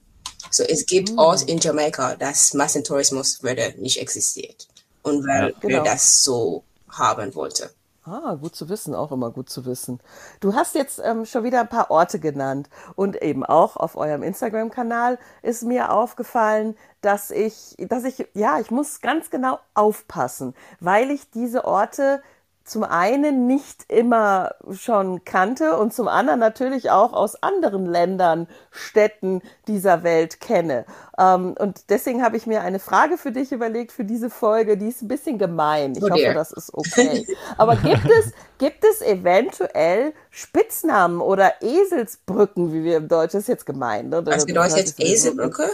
So 0.50 0.64
es 0.64 0.86
gibt 0.86 1.12
Orte 1.18 1.46
in 1.46 1.60
Jamaika, 1.60 2.16
dass 2.16 2.54
Massentourismus 2.54 3.44
würde 3.44 3.74
nicht 3.78 4.00
existiert. 4.00 4.68
Und 5.02 5.28
weil 5.28 5.50
Ja, 5.52 5.60
genau. 5.60 5.84
wir 5.84 5.84
das 5.84 6.24
so 6.24 6.64
haben 6.90 7.36
wollte. 7.36 7.70
Ah, 8.08 8.36
gut 8.36 8.56
zu 8.56 8.70
wissen, 8.70 8.94
auch 8.94 9.12
immer 9.12 9.32
gut 9.32 9.50
zu 9.50 9.66
wissen. 9.66 10.00
Du 10.40 10.54
hast 10.54 10.76
jetzt 10.76 11.02
ähm, 11.04 11.26
schon 11.26 11.44
wieder 11.44 11.62
ein 11.62 11.70
paar 11.70 11.90
Orte 11.90 12.20
genannt 12.20 12.70
und 12.96 13.20
eben 13.20 13.44
auch 13.44 13.78
auf 13.78 13.96
eurem 13.96 14.22
Instagram-Kanal 14.22 15.18
ist 15.42 15.64
mir 15.64 15.92
aufgefallen, 15.92 16.78
dass 17.02 17.32
ich, 17.32 17.76
dass 17.80 18.04
ich, 18.04 18.28
ja, 18.36 18.60
ich 18.60 18.70
muss 18.70 19.02
ganz 19.02 19.32
genau 19.32 19.58
aufpassen, 19.74 20.54
weil 20.80 21.10
ich 21.10 21.32
diese 21.32 21.66
Orte 21.66 22.22
zum 22.66 22.84
einen 22.84 23.46
nicht 23.46 23.86
immer 23.90 24.56
schon 24.72 25.24
kannte 25.24 25.78
und 25.78 25.94
zum 25.94 26.08
anderen 26.08 26.40
natürlich 26.40 26.90
auch 26.90 27.14
aus 27.14 27.42
anderen 27.44 27.86
Ländern, 27.86 28.48
Städten 28.72 29.44
dieser 29.68 30.04
Welt 30.04 30.42
kenne. 30.42 30.86
Ähm, 31.18 31.56
und 31.60 31.90
deswegen 31.90 32.24
habe 32.24 32.38
ich 32.38 32.48
mir 32.48 32.62
eine 32.62 32.80
Frage 32.80 33.18
für 33.20 33.32
dich 33.32 33.52
überlegt 33.52 33.92
für 33.92 34.04
diese 34.04 34.32
Folge, 34.32 34.78
die 34.78 34.88
ist 34.88 35.04
ein 35.04 35.08
bisschen 35.08 35.38
gemein. 35.38 35.94
Ich 35.96 36.04
oh 36.04 36.10
hoffe, 36.10 36.34
das 36.34 36.52
ist 36.52 36.74
okay. 36.74 37.28
Aber 37.58 37.76
gibt 37.76 38.10
es, 38.10 38.32
gibt 38.58 38.84
es 38.84 39.02
eventuell 39.02 40.14
Spitznamen 40.32 41.22
oder 41.22 41.62
Eselsbrücken, 41.62 42.74
wie 42.74 42.84
wir 42.84 42.98
im 42.98 43.08
Deutschen, 43.08 43.38
das 43.38 43.44
ist 43.44 43.50
jetzt 43.50 43.66
gemein. 43.68 44.10
Ne? 44.10 44.26
Was 44.26 44.46
bedeutet 44.46 44.78
jetzt 44.78 45.00
Eselbrücke? 45.00 45.70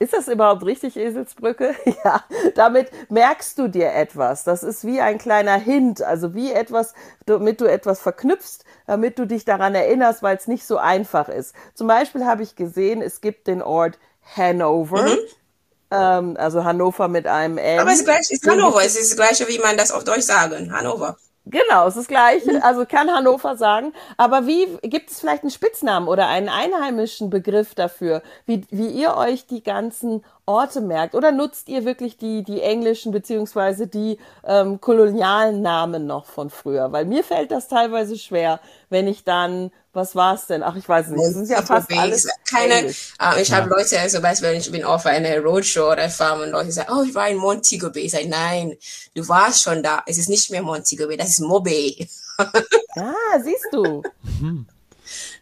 Ist 0.00 0.12
das 0.12 0.28
überhaupt 0.28 0.64
richtig, 0.64 0.96
Eselsbrücke? 0.96 1.74
Ja, 2.04 2.22
damit 2.54 2.90
merkst 3.10 3.58
du 3.58 3.68
dir 3.68 3.92
etwas. 3.92 4.44
Das 4.44 4.62
ist 4.62 4.84
wie 4.84 5.00
ein 5.00 5.18
kleiner 5.18 5.56
Hint, 5.56 6.02
also 6.02 6.34
wie 6.34 6.52
etwas, 6.52 6.94
damit 7.26 7.60
du 7.60 7.64
etwas 7.64 8.00
verknüpfst, 8.00 8.64
damit 8.86 9.18
du 9.18 9.26
dich 9.26 9.44
daran 9.44 9.74
erinnerst, 9.74 10.22
weil 10.22 10.36
es 10.36 10.46
nicht 10.46 10.64
so 10.64 10.76
einfach 10.76 11.28
ist. 11.28 11.54
Zum 11.74 11.88
Beispiel 11.88 12.24
habe 12.24 12.44
ich 12.44 12.54
gesehen, 12.54 13.02
es 13.02 13.20
gibt 13.20 13.48
den 13.48 13.62
Ort 13.62 13.98
Hanover. 14.36 15.02
Mhm. 15.02 15.18
Ähm, 15.90 16.36
also 16.38 16.62
Hannover 16.64 17.08
mit 17.08 17.26
einem 17.26 17.58
L. 17.58 17.80
Aber 17.80 17.90
es 17.90 18.00
ist, 18.00 18.04
gleich, 18.04 18.30
ist 18.30 18.46
Hannover, 18.46 18.80
es 18.84 18.96
ist 18.96 19.10
das 19.10 19.16
gleiche, 19.16 19.48
wie 19.48 19.58
man 19.58 19.76
das 19.76 19.90
auf 19.90 20.04
Deutsch 20.04 20.22
sagen. 20.22 20.72
Hannover. 20.72 21.16
Genau, 21.50 21.86
es 21.86 21.96
ist 21.96 22.02
das 22.02 22.08
Gleiche. 22.08 22.62
Also 22.62 22.84
kann 22.84 23.10
Hannover 23.10 23.56
sagen. 23.56 23.92
Aber 24.16 24.46
wie 24.46 24.66
gibt 24.82 25.10
es 25.10 25.20
vielleicht 25.20 25.42
einen 25.42 25.50
Spitznamen 25.50 26.08
oder 26.08 26.28
einen 26.28 26.48
einheimischen 26.48 27.30
Begriff 27.30 27.74
dafür, 27.74 28.22
wie, 28.46 28.66
wie 28.70 28.88
ihr 28.88 29.16
euch 29.16 29.46
die 29.46 29.62
ganzen 29.62 30.24
Orte 30.48 30.80
merkt? 30.80 31.14
Oder 31.14 31.30
nutzt 31.30 31.68
ihr 31.68 31.84
wirklich 31.84 32.16
die, 32.16 32.42
die 32.42 32.62
englischen 32.62 33.12
beziehungsweise 33.12 33.86
die 33.86 34.18
ähm, 34.44 34.80
kolonialen 34.80 35.60
Namen 35.60 36.06
noch 36.06 36.24
von 36.24 36.48
früher? 36.48 36.90
Weil 36.90 37.04
mir 37.04 37.22
fällt 37.22 37.50
das 37.50 37.68
teilweise 37.68 38.18
schwer, 38.18 38.58
wenn 38.88 39.06
ich 39.06 39.24
dann, 39.24 39.70
was 39.92 40.16
war 40.16 40.34
es 40.34 40.46
denn? 40.46 40.62
Ach, 40.62 40.74
ich 40.74 40.88
weiß 40.88 41.08
nicht. 41.08 41.22
Das 41.22 41.36
ist 41.36 41.50
ja 41.50 41.60
fast 41.60 41.92
alles 41.92 42.26
keine. 42.50 42.88
Uh, 42.88 43.38
ich 43.40 43.48
ja. 43.50 43.56
habe 43.56 43.68
Leute, 43.68 43.96
zum 44.08 44.22
Beispiel, 44.22 44.52
ich 44.54 44.72
bin 44.72 44.84
auf 44.84 45.04
einer 45.04 45.38
Roadshow 45.38 45.92
oder 45.92 46.08
Farm 46.08 46.40
und 46.40 46.50
Leute 46.50 46.72
sagen, 46.72 46.92
oh, 46.96 47.02
ich 47.02 47.14
war 47.14 47.28
in 47.28 47.36
Montego 47.36 47.90
Bay. 47.90 48.04
Ich 48.04 48.12
sage, 48.12 48.28
nein, 48.28 48.74
du 49.14 49.28
warst 49.28 49.62
schon 49.62 49.82
da. 49.82 50.02
Es 50.06 50.16
ist 50.16 50.30
nicht 50.30 50.50
mehr 50.50 50.62
Montego 50.62 51.06
Bay, 51.06 51.18
das 51.18 51.28
ist 51.28 51.40
Mobay. 51.40 52.08
ah, 52.38 53.38
siehst 53.44 53.68
du. 53.70 54.02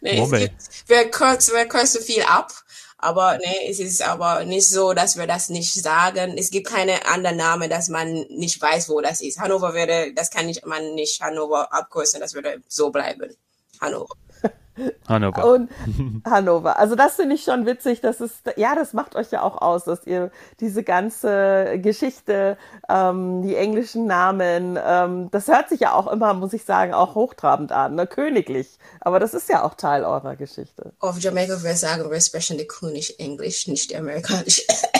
nee, 0.01 0.19
Mobay. 0.19 0.49
Gibt, 0.49 0.89
wir 0.89 1.09
kürzen, 1.09 1.55
wir 1.55 1.65
kürzen 1.65 2.01
viel 2.01 2.23
ab. 2.23 2.51
Aber 2.99 3.37
nee, 3.37 3.69
es 3.69 3.79
ist 3.79 4.01
aber 4.01 4.43
nicht 4.43 4.67
so, 4.67 4.93
dass 4.93 5.17
wir 5.17 5.27
das 5.27 5.49
nicht 5.49 5.73
sagen. 5.73 6.35
Es 6.37 6.49
gibt 6.49 6.67
keine 6.67 7.05
anderen 7.05 7.37
Namen, 7.37 7.69
dass 7.69 7.89
man 7.89 8.25
nicht 8.29 8.59
weiß, 8.59 8.89
wo 8.89 9.01
das 9.01 9.21
ist. 9.21 9.39
Hannover 9.39 9.73
würde, 9.73 10.13
das 10.13 10.31
kann 10.31 10.49
ich, 10.49 10.65
man 10.65 10.95
nicht 10.95 11.21
Hannover 11.21 11.71
abkürzen, 11.71 12.19
das 12.19 12.33
würde 12.33 12.61
so 12.67 12.89
bleiben. 12.89 13.35
Hannover. 13.79 14.15
Hannover. 15.07 15.45
Und 15.45 15.69
Hannover. 16.25 16.77
Also 16.77 16.95
das 16.95 17.15
finde 17.15 17.35
ich 17.35 17.43
schon 17.43 17.65
witzig. 17.65 18.01
Das 18.01 18.21
ist, 18.21 18.41
ja, 18.55 18.75
das 18.75 18.93
macht 18.93 19.15
euch 19.15 19.31
ja 19.31 19.41
auch 19.41 19.61
aus, 19.61 19.85
dass 19.85 20.05
ihr 20.05 20.31
diese 20.59 20.83
ganze 20.83 21.79
Geschichte, 21.79 22.57
ähm, 22.89 23.41
die 23.41 23.55
englischen 23.55 24.05
Namen, 24.05 24.77
ähm, 24.83 25.29
das 25.31 25.47
hört 25.47 25.69
sich 25.69 25.79
ja 25.81 25.93
auch 25.93 26.07
immer, 26.07 26.33
muss 26.33 26.53
ich 26.53 26.63
sagen, 26.63 26.93
auch 26.93 27.15
hochtrabend 27.15 27.71
an, 27.71 27.95
ne? 27.95 28.07
königlich. 28.07 28.77
Aber 29.01 29.19
das 29.19 29.33
ist 29.33 29.49
ja 29.49 29.63
auch 29.63 29.75
Teil 29.75 30.03
eurer 30.03 30.35
Geschichte. 30.35 30.93
Auf 30.99 31.19
Jamaika 31.19 31.63
wir 31.63 31.75
sagen, 31.75 32.09
wir 32.09 32.21
sprechen 32.21 32.57
die 32.57 32.67
König 32.67 33.19
Englisch, 33.19 33.67
nicht 33.67 33.95
amerikanisch. 33.95 34.65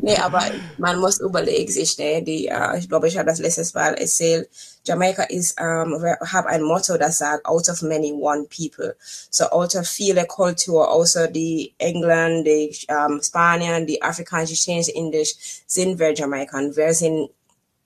nee, 0.00 0.16
aber 0.16 0.42
man 0.78 0.98
muss 0.98 1.20
überlegen 1.20 1.70
sich, 1.70 1.98
ne, 1.98 2.22
die, 2.22 2.50
uh, 2.52 2.76
ich 2.76 2.88
glaube, 2.88 3.08
ich 3.08 3.18
habe 3.18 3.28
das 3.28 3.38
letztes 3.38 3.74
Mal 3.74 3.94
erzählt, 3.94 4.48
Jamaika 4.84 5.24
ist, 5.24 5.60
um, 5.60 6.02
wir 6.02 6.18
haben 6.20 6.48
ein 6.48 6.62
Motto, 6.62 6.96
das 6.96 7.18
sagt, 7.18 7.46
out 7.46 7.68
of 7.68 7.82
many, 7.82 8.12
one 8.12 8.46
people. 8.46 8.96
So 9.30 9.44
out 9.50 9.76
of 9.76 9.86
viele 9.86 10.26
Kulturen, 10.26 10.88
außer 10.88 11.28
die 11.28 11.74
England, 11.78 12.46
die 12.46 12.76
um, 12.88 13.22
Spanien, 13.22 13.86
die 13.86 14.02
afrikanische, 14.02 14.54
chinesische, 14.54 14.96
indisch, 14.96 15.34
sind 15.66 15.98
wir 15.98 16.14
Jamaikan. 16.14 16.74
Wir 16.74 16.94
sind 16.94 17.30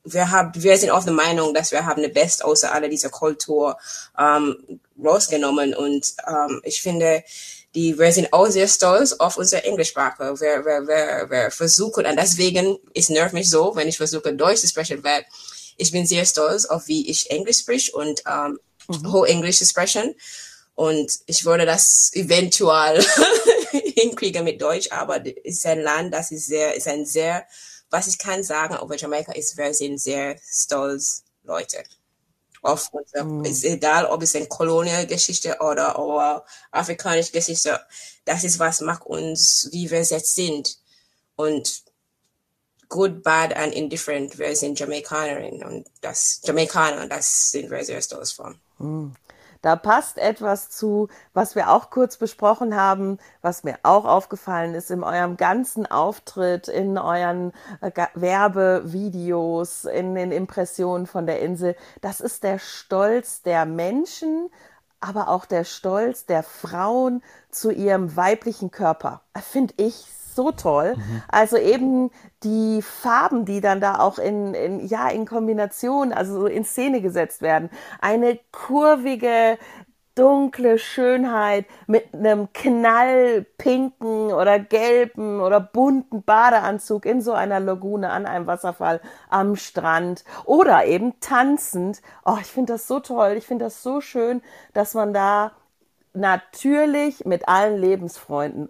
wir 0.09 0.31
haben, 0.31 0.53
wir 0.55 0.79
sind 0.79 0.91
auch 0.91 1.05
der 1.05 1.13
Meinung, 1.13 1.53
dass 1.53 1.73
wir 1.73 1.85
haben 1.85 1.99
eine 1.99 2.09
Best 2.09 2.45
außer 2.45 2.73
aller 2.73 2.89
dieser 2.89 3.09
Kultur 3.09 3.77
ähm, 4.19 4.81
rausgenommen 5.03 5.75
und 5.75 6.15
ähm, 6.27 6.61
ich 6.63 6.81
finde, 6.81 7.25
die, 7.77 7.99
wir 7.99 8.11
sind 8.11 8.33
auch 8.33 8.47
sehr 8.47 8.67
stolz 8.67 9.13
auf 9.13 9.37
unsere 9.37 9.63
Englischsprache. 9.65 10.41
Wir, 10.41 10.65
wir, 10.65 10.89
wir, 10.89 11.31
wir 11.31 11.51
versuchen, 11.51 12.07
und 12.07 12.17
deswegen, 12.17 12.79
es 12.95 13.11
nervt 13.11 13.35
mich 13.35 13.51
so, 13.51 13.77
wenn 13.77 13.87
ich 13.87 13.99
versuche, 13.99 14.33
Deutsch 14.35 14.61
zu 14.61 14.69
sprechen, 14.69 15.05
weil 15.05 15.27
ich 15.77 15.93
bin 15.93 16.07
sehr 16.07 16.25
stolz 16.25 16.65
auf, 16.65 16.89
wie 16.89 17.11
ich 17.11 17.31
Englisch 17.31 17.59
spreche 17.59 17.93
und 17.93 18.23
ähm, 18.27 18.59
mhm. 18.89 19.13
Hochenglisch 19.13 19.59
zu 19.59 19.67
sprechen. 19.67 20.15
Und 20.75 21.19
ich 21.27 21.45
würde 21.45 21.67
das 21.67 22.11
eventuell 22.15 23.05
hinkriegen 23.71 24.45
mit 24.45 24.61
Deutsch, 24.61 24.91
aber 24.91 25.25
es 25.27 25.59
ist 25.59 25.67
ein 25.67 25.83
Land, 25.83 26.15
das 26.15 26.31
ist 26.31 26.47
sehr, 26.47 26.75
ist 26.75 26.89
ein 26.89 27.05
sehr, 27.05 27.47
was 27.91 28.07
ich 28.07 28.19
kann 28.19 28.43
sagen 28.43 28.79
über 28.83 28.97
Jamaika 28.97 29.33
ist, 29.33 29.57
wir 29.59 29.73
sind 29.75 29.99
sehr 29.99 30.37
stolz 30.43 31.25
Leute 31.45 31.85
auf 32.67 32.93
unser, 32.93 33.25
mm. 33.25 33.45
ist 33.45 33.65
egal, 33.65 34.07
ob 34.07 34.23
es 34.23 34.35
eine 34.35 34.47
Kolonialgeschichte 34.47 35.59
oder, 35.61 35.99
oder 35.99 36.45
afrikanische 36.71 37.33
Geschichte. 37.33 37.81
Das 38.25 38.45
ist, 38.45 38.59
was 38.59 38.81
macht 38.81 39.07
uns, 39.07 39.69
wie 39.73 39.91
wir 39.91 40.03
jetzt 40.03 40.35
sind. 40.35 40.79
Und 41.37 41.83
good, 42.89 43.23
bad 43.23 43.57
and 43.57 43.75
indifferent, 43.75 44.39
wir 44.39 44.55
sind 44.57 44.79
Jamaikanerin 44.79 45.65
und 45.65 45.87
das, 46.01 46.41
Jamaikaner, 46.45 47.07
das 47.07 47.51
sind 47.51 47.71
wir 47.71 47.85
sehr 47.85 48.01
stolz 48.03 48.33
von. 48.33 48.59
Mm. 48.79 49.13
Da 49.63 49.77
passt 49.77 50.19
etwas 50.19 50.71
zu, 50.71 51.09
was 51.35 51.55
wir 51.55 51.71
auch 51.71 51.91
kurz 51.91 52.17
besprochen 52.17 52.77
haben, 52.77 53.19
was 53.43 53.65
mir 53.65 53.79
auch 53.83 54.05
aufgefallen 54.05 54.75
ist 54.75 54.91
in 54.91 55.03
eurem 55.03 55.37
ganzen 55.37 55.87
Auftritt, 55.87 56.69
in 56.69 56.99
euren 56.99 57.53
äh, 57.81 57.91
Werbevideos, 58.15 59.85
in 59.85 60.15
den 60.15 60.33
Impressionen 60.33 61.07
von 61.07 61.27
der 61.27 61.41
Insel. 61.41 61.77
Das 62.01 62.21
ist 62.21 62.45
der 62.45 62.59
Stolz 62.59 63.43
der 63.43 63.67
Menschen, 63.67 64.51
aber 65.01 65.29
auch 65.29 65.45
der 65.45 65.65
Stolz 65.65 66.27
der 66.27 66.43
Frauen 66.43 67.23
zu 67.51 67.71
ihrem 67.71 68.17
weiblichen 68.17 68.71
Körper. 68.71 69.23
Finde 69.41 69.75
ich 69.77 70.07
so 70.37 70.53
toll. 70.53 70.95
Mhm. 70.97 71.23
Also 71.29 71.57
eben 71.57 72.11
die 72.45 72.83
Farben, 72.83 73.45
die 73.45 73.61
dann 73.61 73.81
da 73.81 73.99
auch 73.99 74.19
in, 74.19 74.55
in, 74.55 74.87
ja, 74.87 75.09
in 75.09 75.27
Kombination, 75.27 76.13
also 76.13 76.41
so 76.41 76.47
in 76.47 76.65
Szene 76.65 77.01
gesetzt 77.01 77.43
werden. 77.43 77.71
Eine 78.01 78.39
kurvige, 78.53 79.59
dunkle 80.17 80.79
Schönheit 80.79 81.67
mit 81.87 82.15
einem 82.15 82.53
knallpinken 82.53 84.33
oder 84.33 84.59
gelben 84.59 85.41
oder 85.41 85.61
bunten 85.61 86.23
Badeanzug 86.23 87.05
in 87.05 87.21
so 87.21 87.33
einer 87.33 87.61
Lagune 87.61 88.11
an 88.11 88.27
einem 88.27 88.47
Wasserfall 88.47 89.01
am 89.29 89.57
Strand 89.57 90.25
oder 90.45 90.87
eben 90.87 91.21
tanzend. 91.21 92.01
Oh, 92.25 92.39
ich 92.41 92.47
finde 92.47 92.73
das 92.73 92.89
so 92.89 92.99
toll. 92.99 93.35
Ich 93.37 93.47
finde 93.47 93.67
das 93.67 93.83
so 93.83 94.01
schön, 94.01 94.43
dass 94.73 94.95
man 94.95 95.13
da 95.13 95.53
natürlich 96.15 97.27
mit 97.27 97.47
allen 97.47 97.79
Lebensfreunden, 97.79 98.69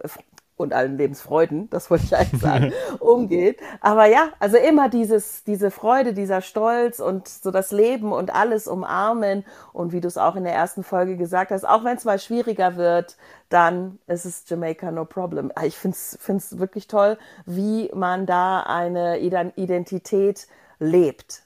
und 0.57 0.73
allen 0.73 0.97
Lebensfreuden, 0.97 1.69
das 1.69 1.89
wollte 1.89 2.05
ich 2.05 2.15
eigentlich 2.15 2.41
sagen, 2.47 2.73
umgeht. 2.99 3.59
Aber 3.79 4.05
ja, 4.05 4.29
also 4.39 4.57
immer 4.57 4.89
dieses, 4.89 5.43
diese 5.43 5.71
Freude, 5.71 6.13
dieser 6.13 6.41
Stolz 6.41 6.99
und 6.99 7.27
so 7.27 7.51
das 7.51 7.71
Leben 7.71 8.11
und 8.11 8.33
alles 8.33 8.67
umarmen. 8.67 9.45
Und 9.71 9.93
wie 9.93 10.01
du 10.01 10.07
es 10.07 10.17
auch 10.17 10.35
in 10.35 10.43
der 10.43 10.53
ersten 10.53 10.83
Folge 10.83 11.15
gesagt 11.15 11.51
hast, 11.51 11.67
auch 11.67 11.83
wenn 11.83 11.95
es 11.95 12.05
mal 12.05 12.19
schwieriger 12.19 12.75
wird, 12.75 13.17
dann 13.49 13.99
ist 14.07 14.25
es 14.25 14.43
Jamaica 14.47 14.91
no 14.91 15.05
problem. 15.05 15.51
Ah, 15.55 15.65
ich 15.65 15.77
finde 15.77 15.95
es 15.95 16.59
wirklich 16.59 16.87
toll, 16.87 17.17
wie 17.45 17.89
man 17.93 18.25
da 18.25 18.61
eine 18.61 19.19
Identität 19.19 20.47
lebt. 20.79 21.43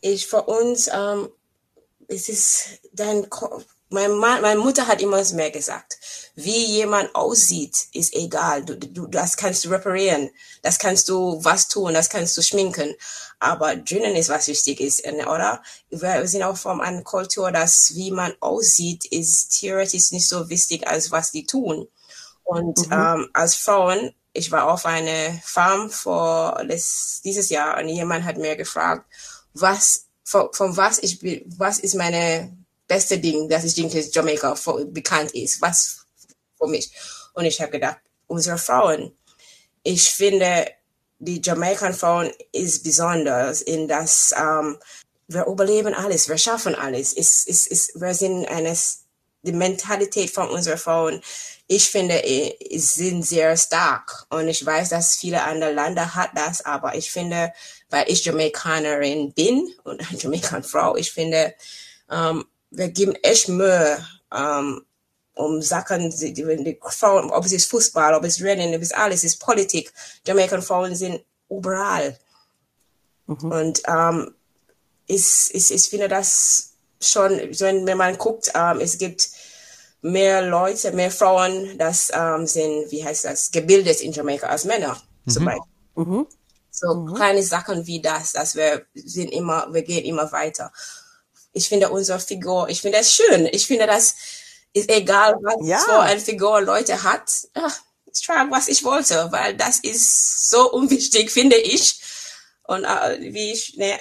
Ich 0.00 0.26
für 0.26 0.42
uns, 0.42 0.88
ähm, 0.88 1.28
es 2.08 2.28
ist 2.28 2.80
dein 2.92 3.28
mein 3.90 4.12
Mann, 4.12 4.40
meine 4.40 4.60
Mutter 4.60 4.86
hat 4.86 5.02
immer 5.02 5.22
mehr 5.32 5.50
gesagt, 5.50 5.98
wie 6.36 6.64
jemand 6.64 7.14
aussieht, 7.14 7.88
ist 7.92 8.14
egal. 8.14 8.64
Du, 8.64 8.76
du, 8.76 9.06
das 9.08 9.36
kannst 9.36 9.64
du 9.64 9.68
reparieren, 9.68 10.30
das 10.62 10.78
kannst 10.78 11.08
du 11.08 11.44
was 11.44 11.68
tun, 11.68 11.92
das 11.92 12.08
kannst 12.08 12.36
du 12.36 12.42
schminken. 12.42 12.94
Aber 13.40 13.74
drinnen 13.74 14.14
ist 14.14 14.28
was 14.28 14.46
wichtig 14.46 14.80
ist, 14.80 15.04
oder? 15.06 15.62
Wir 15.90 16.26
sind 16.28 16.44
auch 16.44 16.56
von 16.56 16.80
einer 16.80 17.02
Kultur, 17.02 17.50
dass 17.50 17.94
wie 17.96 18.12
man 18.12 18.32
aussieht, 18.40 19.04
ist 19.06 19.58
theoretisch 19.58 20.12
nicht 20.12 20.28
so 20.28 20.48
wichtig 20.48 20.86
als 20.86 21.10
was 21.10 21.32
die 21.32 21.46
tun. 21.46 21.88
Und 22.44 22.86
mhm. 22.86 22.92
ähm, 22.92 23.30
als 23.32 23.56
Frauen, 23.56 24.14
ich 24.32 24.52
war 24.52 24.70
auf 24.70 24.86
einer 24.86 25.40
Farm 25.42 25.90
vor 25.90 26.62
das, 26.68 27.22
dieses 27.24 27.48
Jahr 27.48 27.78
und 27.78 27.88
jemand 27.88 28.24
hat 28.24 28.36
mir 28.38 28.54
gefragt, 28.54 29.04
was 29.52 30.06
von, 30.22 30.52
von 30.52 30.76
was 30.76 31.00
ich 31.00 31.20
was 31.58 31.80
ist 31.80 31.96
meine 31.96 32.56
beste 32.90 33.18
Ding, 33.18 33.48
dass 33.48 33.64
ich 33.64 33.74
denke, 33.74 34.00
Jamaika 34.00 34.54
bekannt 34.86 35.30
ist, 35.32 35.62
was 35.62 36.06
für 36.58 36.66
mich. 36.66 36.90
Und 37.34 37.44
ich 37.44 37.60
habe 37.60 37.70
gedacht, 37.70 37.98
unsere 38.26 38.58
Frauen, 38.58 39.12
ich 39.82 40.10
finde, 40.10 40.66
die 41.20 41.40
Jamaican 41.42 41.94
Frauen 41.94 42.30
ist 42.52 42.82
besonders 42.82 43.62
in 43.62 43.86
das 43.86 44.34
ähm, 44.36 44.78
wir 45.32 45.46
überleben 45.46 45.94
alles, 45.94 46.28
wir 46.28 46.38
schaffen 46.38 46.74
alles. 46.74 47.12
Ist, 47.12 47.46
ist, 47.46 47.68
ist, 47.68 48.00
wir 48.00 48.14
sind 48.14 48.46
eines, 48.48 49.04
die 49.42 49.52
Mentalität 49.52 50.30
von 50.30 50.48
unseren 50.48 50.76
Frauen, 50.76 51.22
ich 51.68 51.88
finde, 51.88 52.20
sind 52.74 53.24
sehr 53.24 53.56
stark. 53.56 54.26
Und 54.30 54.48
ich 54.48 54.66
weiß, 54.66 54.88
dass 54.88 55.16
viele 55.16 55.44
andere 55.44 55.72
Länder 55.72 56.16
hat 56.16 56.30
das, 56.34 56.64
aber 56.64 56.96
ich 56.96 57.12
finde, 57.12 57.52
weil 57.90 58.10
ich 58.10 58.24
Jamaikanerin 58.24 59.32
bin 59.32 59.72
und 59.84 60.00
eine 60.10 60.18
Jamaikan-Frau, 60.18 60.96
ich 60.96 61.12
finde, 61.12 61.54
ähm, 62.10 62.44
wir 62.70 62.88
geben 62.88 63.14
echt 63.22 63.48
Mühe, 63.48 64.04
ähm, 64.34 64.84
um 65.34 65.62
Sachen, 65.62 66.10
die, 66.10 66.32
die 66.32 66.78
Frauen, 66.88 67.30
ob 67.30 67.44
es 67.44 67.52
ist 67.52 67.70
Fußball, 67.70 68.14
ob 68.14 68.24
es 68.24 68.42
Rennen, 68.42 68.74
ob 68.74 68.82
es 68.82 68.92
alles 68.92 69.24
ist 69.24 69.40
Politik. 69.40 69.92
Jamaican 70.26 70.62
Frauen 70.62 70.94
sind 70.94 71.24
überall. 71.48 72.18
Mhm. 73.26 73.52
Und 73.52 73.82
ähm, 73.86 74.34
ich, 75.06 75.50
ich, 75.52 75.72
ich 75.72 75.82
finde 75.84 76.08
das 76.08 76.72
schon, 77.00 77.30
wenn, 77.58 77.86
wenn 77.86 77.98
man 77.98 78.18
guckt, 78.18 78.50
ähm, 78.54 78.80
es 78.80 78.98
gibt 78.98 79.30
mehr 80.02 80.42
Leute, 80.42 80.92
mehr 80.92 81.10
Frauen, 81.10 81.76
das 81.78 82.10
ähm, 82.14 82.46
sind, 82.46 82.90
wie 82.90 83.04
heißt 83.04 83.24
das, 83.24 83.50
gebildet 83.50 84.00
in 84.00 84.12
Jamaika 84.12 84.46
als 84.46 84.64
Männer 84.64 85.00
mhm. 85.24 85.30
zum 85.30 85.44
Beispiel. 85.44 85.72
Mhm. 85.94 86.26
So 86.70 86.94
mhm. 86.94 87.14
kleine 87.14 87.42
Sachen 87.42 87.86
wie 87.86 88.00
das, 88.00 88.32
dass 88.32 88.54
wir 88.54 88.86
sind 88.94 89.30
immer, 89.32 89.72
wir 89.72 89.82
gehen 89.82 90.04
immer 90.04 90.30
weiter. 90.32 90.72
Ich 91.52 91.68
finde 91.68 91.90
unsere 91.90 92.20
Figur, 92.20 92.68
ich 92.68 92.80
finde 92.80 92.98
das 92.98 93.12
schön. 93.12 93.46
Ich 93.46 93.66
finde 93.66 93.86
das 93.86 94.14
ist 94.72 94.90
egal, 94.90 95.36
was 95.42 95.56
ja. 95.66 95.78
für 95.78 96.00
eine 96.00 96.20
Figur 96.20 96.60
Leute 96.60 97.02
hat. 97.02 97.30
ich 98.12 98.22
trage, 98.24 98.50
was 98.50 98.68
ich 98.68 98.84
wollte, 98.84 99.28
weil 99.30 99.56
das 99.56 99.78
ist 99.80 100.50
so 100.50 100.70
unwichtig, 100.70 101.30
finde 101.38 101.56
ich. 101.56 102.00
Und 102.64 102.84
äh, 102.84 103.18
wie 103.32 103.52
ich, 103.52 103.76
ne, 103.76 103.98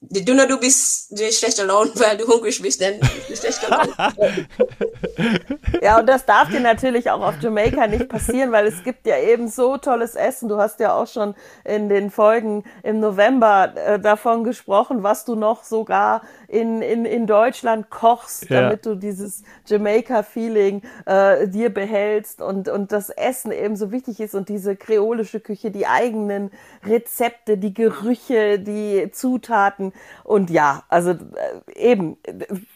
je 0.00 0.20
dünner 0.20 0.46
du 0.46 0.58
bist, 0.58 1.06
je 1.10 1.32
schlechter 1.32 1.64
Laune, 1.64 1.92
weil 1.96 2.16
du 2.16 2.26
hungrig 2.26 2.60
bist, 2.62 2.80
dann 2.80 3.00
schlechter 3.34 3.68
Laune. 3.68 4.48
ja, 5.82 5.98
und 5.98 6.08
das 6.08 6.24
darf 6.24 6.48
dir 6.50 6.60
natürlich 6.60 7.10
auch 7.10 7.20
auf 7.20 7.34
Jamaika 7.40 7.86
nicht 7.86 8.08
passieren, 8.08 8.52
weil 8.52 8.66
es 8.66 8.82
gibt 8.82 9.06
ja 9.06 9.18
eben 9.18 9.48
so 9.48 9.76
tolles 9.76 10.14
Essen. 10.14 10.48
Du 10.48 10.58
hast 10.58 10.80
ja 10.80 10.94
auch 10.94 11.06
schon 11.06 11.34
in 11.64 11.88
den 11.88 12.10
Folgen 12.10 12.64
im 12.82 13.00
November 13.00 13.72
äh, 13.74 13.98
davon 13.98 14.44
gesprochen, 14.44 15.02
was 15.02 15.24
du 15.24 15.34
noch 15.34 15.64
sogar 15.64 16.22
in, 16.48 16.82
in, 16.82 17.04
in 17.04 17.26
Deutschland 17.26 17.90
kochst, 17.90 18.50
ja. 18.50 18.62
damit 18.62 18.86
du 18.86 18.94
dieses 18.94 19.42
Jamaica-Feeling 19.66 20.82
äh, 21.06 21.48
dir 21.48 21.72
behältst 21.72 22.42
und, 22.42 22.68
und 22.68 22.92
das 22.92 23.10
Essen 23.10 23.52
eben 23.52 23.76
so 23.76 23.90
wichtig 23.90 24.20
ist 24.20 24.34
und 24.34 24.48
diese 24.48 24.76
kreolische 24.76 25.40
Küche, 25.40 25.70
die 25.70 25.86
eigenen 25.86 26.50
Rezepte, 26.84 27.58
die 27.58 27.74
Gerüche, 27.74 28.58
die 28.58 29.10
Zutaten 29.12 29.92
und 30.24 30.50
ja, 30.50 30.84
also 30.88 31.10
äh, 31.10 31.16
eben, 31.74 32.16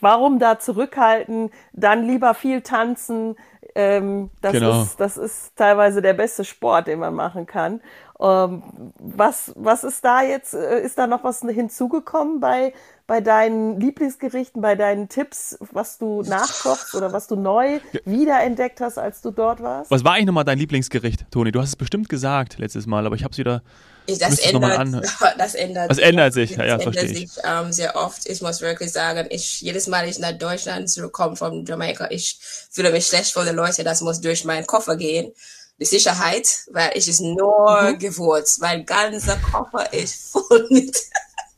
warum 0.01 0.39
da 0.39 0.59
zurückhalten, 0.59 1.51
dann 1.73 2.05
lieber 2.05 2.16
viel 2.35 2.63
tanzen, 2.63 3.37
ähm, 3.75 4.31
das, 4.41 4.53
genau. 4.53 4.83
ist, 4.83 4.99
das 5.01 5.17
ist 5.19 5.55
teilweise 5.57 6.01
der 6.01 6.15
beste 6.15 6.45
Sport, 6.45 6.87
den 6.87 6.99
man 6.99 7.15
machen 7.15 7.47
kann. 7.47 7.83
Ähm, 8.19 8.63
was, 8.99 9.53
was 9.55 9.85
ist 9.85 10.03
da 10.03 10.23
jetzt, 10.23 10.55
äh, 10.55 10.81
ist 10.81 10.97
da 10.97 11.07
noch 11.07 11.25
was 11.25 11.41
hinzugekommen 11.41 12.41
bei, 12.41 12.73
bei 13.07 13.21
deinen 13.21 13.79
Lieblingsgerichten, 13.79 14.63
bei 14.63 14.75
deinen 14.75 15.11
Tipps, 15.11 15.59
was 15.73 15.99
du 15.99 16.23
nachkochst 16.23 16.95
oder 16.95 17.13
was 17.13 17.27
du 17.27 17.37
neu 17.37 17.81
wiederentdeckt 18.07 18.81
hast, 18.81 18.97
als 18.97 19.21
du 19.21 19.31
dort 19.31 19.63
warst? 19.63 19.91
Was 19.91 20.05
war 20.05 20.15
eigentlich 20.15 20.27
nochmal 20.27 20.45
dein 20.45 20.59
Lieblingsgericht, 20.59 21.31
Toni? 21.31 21.53
Du 21.53 21.61
hast 21.61 21.69
es 21.69 21.77
bestimmt 21.77 22.09
gesagt 22.09 22.59
letztes 22.59 22.87
Mal, 22.87 23.05
aber 23.05 23.17
ich 23.17 23.25
habe 23.25 23.33
es 23.33 23.39
wieder. 23.39 23.63
Das 24.07 24.39
ändert, 24.39 25.05
das 25.39 25.55
ändert, 25.55 25.91
das 25.91 25.99
ändert 25.99 26.33
sich, 26.35 26.51
ja, 26.53 26.65
ja 26.65 26.75
das 26.77 26.85
verstehe 26.85 27.11
ich. 27.11 27.33
Sich, 27.33 27.43
ähm, 27.45 27.73
sehr 27.73 27.97
oft. 27.97 28.29
Ich 28.29 28.41
muss 28.41 28.61
wirklich 28.61 28.93
sagen, 28.93 29.27
ich, 29.31 29.61
jedes 29.61 29.87
Mal, 29.87 30.09
ich 30.09 30.19
nach 30.19 30.33
Deutschland 30.33 30.89
zurückkomme 30.89 31.37
von 31.37 31.65
Jamaika, 31.65 32.09
ich 32.11 32.39
fühle 32.71 32.93
mich 32.93 33.07
schlecht 33.07 33.33
vor 33.33 33.45
den 33.45 33.57
Leuten, 33.57 33.85
das 33.85 34.01
muss 34.01 34.21
durch 34.21 34.45
meinen 34.45 34.67
Koffer 34.67 34.97
gehen 34.97 35.33
die 35.79 35.85
Sicherheit, 35.85 36.49
weil 36.71 36.93
ich 36.95 37.09
es 37.09 37.21
nur 37.21 37.83
mhm. 37.83 37.99
gewürzt, 37.99 38.61
weil 38.61 38.85
ganzer 38.85 39.37
Koffer 39.37 39.93
ist 39.93 40.31
voll 40.33 40.67
mit 40.71 40.97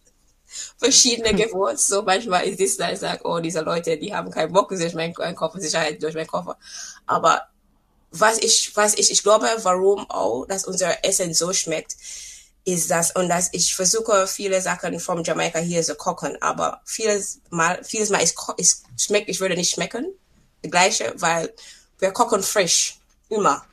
verschiedene 0.79 1.35
Gewürz. 1.35 1.87
So 1.87 2.03
manchmal 2.03 2.45
ist 2.45 2.61
es 2.61 2.77
da, 2.77 2.91
ich 2.91 2.99
sage, 2.99 3.21
oh, 3.25 3.39
diese 3.39 3.61
Leute, 3.61 3.97
die 3.97 4.15
haben 4.15 4.31
keinen 4.31 4.53
Bock 4.53 4.71
durch 4.71 4.95
meinen 4.95 5.15
Koffer, 5.15 5.61
Sicherheit 5.61 6.03
durch 6.03 6.15
meinen 6.15 6.27
Koffer. 6.27 6.57
Aber 7.07 7.43
was 8.11 8.39
ich, 8.39 8.73
was 8.75 8.95
ich, 8.95 9.11
ich 9.11 9.23
glaube, 9.23 9.49
warum 9.63 10.11
auch, 10.11 10.47
dass 10.47 10.65
unser 10.65 11.05
Essen 11.05 11.35
so 11.35 11.53
schmeckt, 11.53 11.97
ist 12.73 12.91
das, 12.91 13.13
und 13.13 13.29
dass 13.29 13.49
ich 13.53 13.75
versuche, 13.75 14.27
viele 14.27 14.61
Sachen 14.61 15.01
vom 15.01 15.23
Jamaika 15.25 15.59
hier 15.59 15.83
zu 15.83 15.95
kochen, 15.95 16.41
aber 16.43 16.81
vieles 16.85 17.41
Mal, 17.51 17.83
vieles 17.83 18.11
Mal 18.11 18.23
ist, 18.23 18.37
ist 18.57 18.85
schmeckt, 18.99 19.29
ich 19.29 19.41
würde 19.41 19.57
nicht 19.57 19.73
schmecken, 19.73 20.07
die 20.65 20.71
gleiche, 20.71 21.15
weil 21.17 21.55
wir 21.99 22.13
kochen 22.13 22.43
frisch, 22.43 22.99
immer 23.29 23.65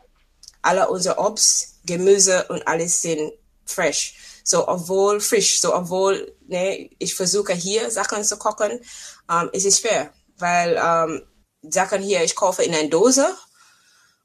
alle 0.62 0.90
unser 0.90 1.20
Obst, 1.20 1.76
Gemüse 1.86 2.46
und 2.50 2.68
alles 2.68 3.02
sind 3.02 3.32
fresh. 3.66 4.16
So, 4.44 4.68
obwohl 4.68 5.20
frisch, 5.20 5.62
so, 5.62 5.76
obwohl 5.76 6.34
ne, 6.48 6.90
ich 6.98 7.16
versuche 7.16 7.54
hier 7.54 7.92
Sachen 7.92 8.24
zu 8.24 8.38
kochen, 8.38 8.80
ähm, 9.32 9.50
es 9.54 9.66
ist 9.66 9.82
schwer, 9.82 10.12
weil 10.38 10.80
ähm, 10.82 11.22
Sachen 11.62 12.02
hier, 12.02 12.24
ich 12.24 12.36
kaufe 12.36 12.64
in 12.64 12.74
einer 12.74 12.90
Dose 12.90 13.36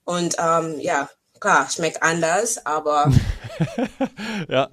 und 0.04 0.36
ähm, 0.38 0.78
ja, 0.80 1.08
klar, 1.40 1.68
schmeckt 1.70 2.02
anders, 2.02 2.64
aber. 2.64 3.10
ja. 4.48 4.68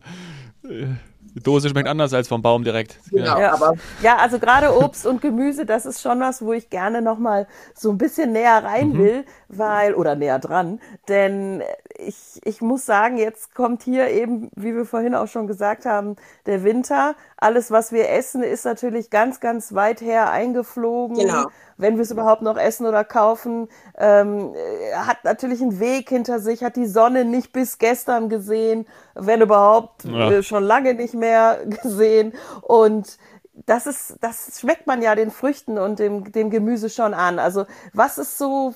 Die 1.38 1.44
Dose 1.44 1.70
schmeckt 1.70 1.88
anders 1.88 2.14
als 2.14 2.28
vom 2.28 2.42
Baum 2.42 2.64
direkt. 2.64 3.00
Genau, 3.12 3.40
ja. 3.40 3.54
aber 3.54 3.74
ja, 4.02 4.18
also 4.18 4.40
gerade 4.40 4.76
Obst 4.76 5.06
und 5.06 5.22
Gemüse, 5.22 5.68
das 5.68 5.86
ist 5.86 6.02
schon 6.02 6.20
was, 6.20 6.42
wo 6.42 6.52
ich 6.52 6.72
gerne 6.72 7.02
noch 7.02 7.20
mal 7.20 7.48
so 7.76 7.92
ein 7.92 8.00
bisschen 8.00 8.32
näher 8.32 8.64
rein 8.64 8.90
mhm. 8.90 8.98
will, 8.98 9.26
weil 9.48 9.94
oder 9.94 10.16
näher 10.16 10.40
dran, 10.40 10.80
denn 11.08 11.62
ich, 12.00 12.40
ich 12.44 12.62
muss 12.62 12.86
sagen, 12.86 13.18
jetzt 13.18 13.56
kommt 13.56 13.84
hier 13.84 14.10
eben, 14.10 14.50
wie 14.56 14.76
wir 14.76 14.86
vorhin 14.86 15.16
auch 15.16 15.28
schon 15.28 15.48
gesagt 15.48 15.86
haben, 15.86 16.16
der 16.46 16.64
Winter. 16.64 17.16
Alles, 17.38 17.72
was 17.72 17.92
wir 17.92 18.10
essen, 18.10 18.44
ist 18.44 18.66
natürlich 18.66 19.10
ganz, 19.10 19.40
ganz 19.40 19.74
weit 19.74 20.02
her 20.02 20.30
eingeflogen. 20.32 21.18
Genau. 21.18 21.48
Wenn 21.78 21.96
wir 21.96 22.04
es 22.04 22.12
überhaupt 22.12 22.42
noch 22.42 22.58
essen 22.58 22.86
oder 22.86 23.04
kaufen, 23.04 23.68
ähm, 23.98 24.54
hat 24.96 25.24
natürlich 25.24 25.62
einen 25.62 25.80
Weg 25.80 26.10
hinter 26.10 26.40
sich, 26.40 26.64
hat 26.64 26.76
die 26.76 26.88
Sonne 26.88 27.26
nicht 27.26 27.52
bis 27.54 27.78
gestern 27.78 28.30
gesehen, 28.30 28.88
wenn 29.14 29.42
überhaupt 29.42 30.06
ja. 30.06 30.32
äh, 30.32 30.44
schon 30.44 30.64
lange 30.64 30.94
nicht 30.94 31.14
mehr 31.14 31.60
gesehen. 31.84 32.34
Und 32.62 33.18
das 33.66 33.88
ist, 33.88 34.18
das 34.22 34.60
schmeckt 34.60 34.88
man 34.88 35.02
ja 35.02 35.16
den 35.16 35.32
Früchten 35.32 35.78
und 35.78 36.00
dem, 36.00 36.32
dem 36.32 36.50
Gemüse 36.50 36.90
schon 36.90 37.14
an. 37.14 37.40
Also 37.40 37.66
was 37.94 38.18
ist 38.18 38.38
so 38.38 38.74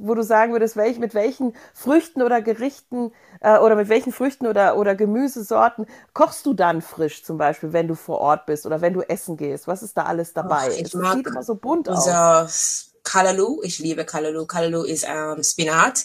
wo 0.00 0.14
du 0.14 0.22
sagen 0.22 0.52
würdest, 0.52 0.76
welch, 0.76 0.98
mit 0.98 1.14
welchen 1.14 1.54
Früchten 1.74 2.22
oder 2.22 2.42
Gerichten 2.42 3.12
äh, 3.40 3.58
oder 3.58 3.76
mit 3.76 3.88
welchen 3.88 4.12
Früchten 4.12 4.46
oder, 4.46 4.76
oder 4.76 4.94
Gemüsesorten 4.94 5.86
kochst 6.12 6.46
du 6.46 6.54
dann 6.54 6.82
frisch 6.82 7.24
zum 7.24 7.38
Beispiel, 7.38 7.72
wenn 7.72 7.88
du 7.88 7.94
vor 7.94 8.18
Ort 8.18 8.46
bist 8.46 8.66
oder 8.66 8.80
wenn 8.80 8.94
du 8.94 9.02
essen 9.02 9.36
gehst? 9.36 9.66
Was 9.66 9.82
ist 9.82 9.96
da 9.96 10.04
alles 10.04 10.32
dabei? 10.32 10.68
Oh, 10.68 10.72
ich 10.72 10.90
das 10.90 11.12
sieht 11.12 11.26
immer 11.26 11.42
so 11.42 11.54
bunt 11.54 11.88
unser 11.88 12.44
aus. 12.44 12.92
Kalaloo, 13.04 13.62
ich 13.62 13.78
liebe 13.78 14.04
Kalaloo. 14.04 14.46
Kalaloo 14.46 14.82
ist 14.82 15.06
ähm, 15.08 15.42
Spinat. 15.42 16.04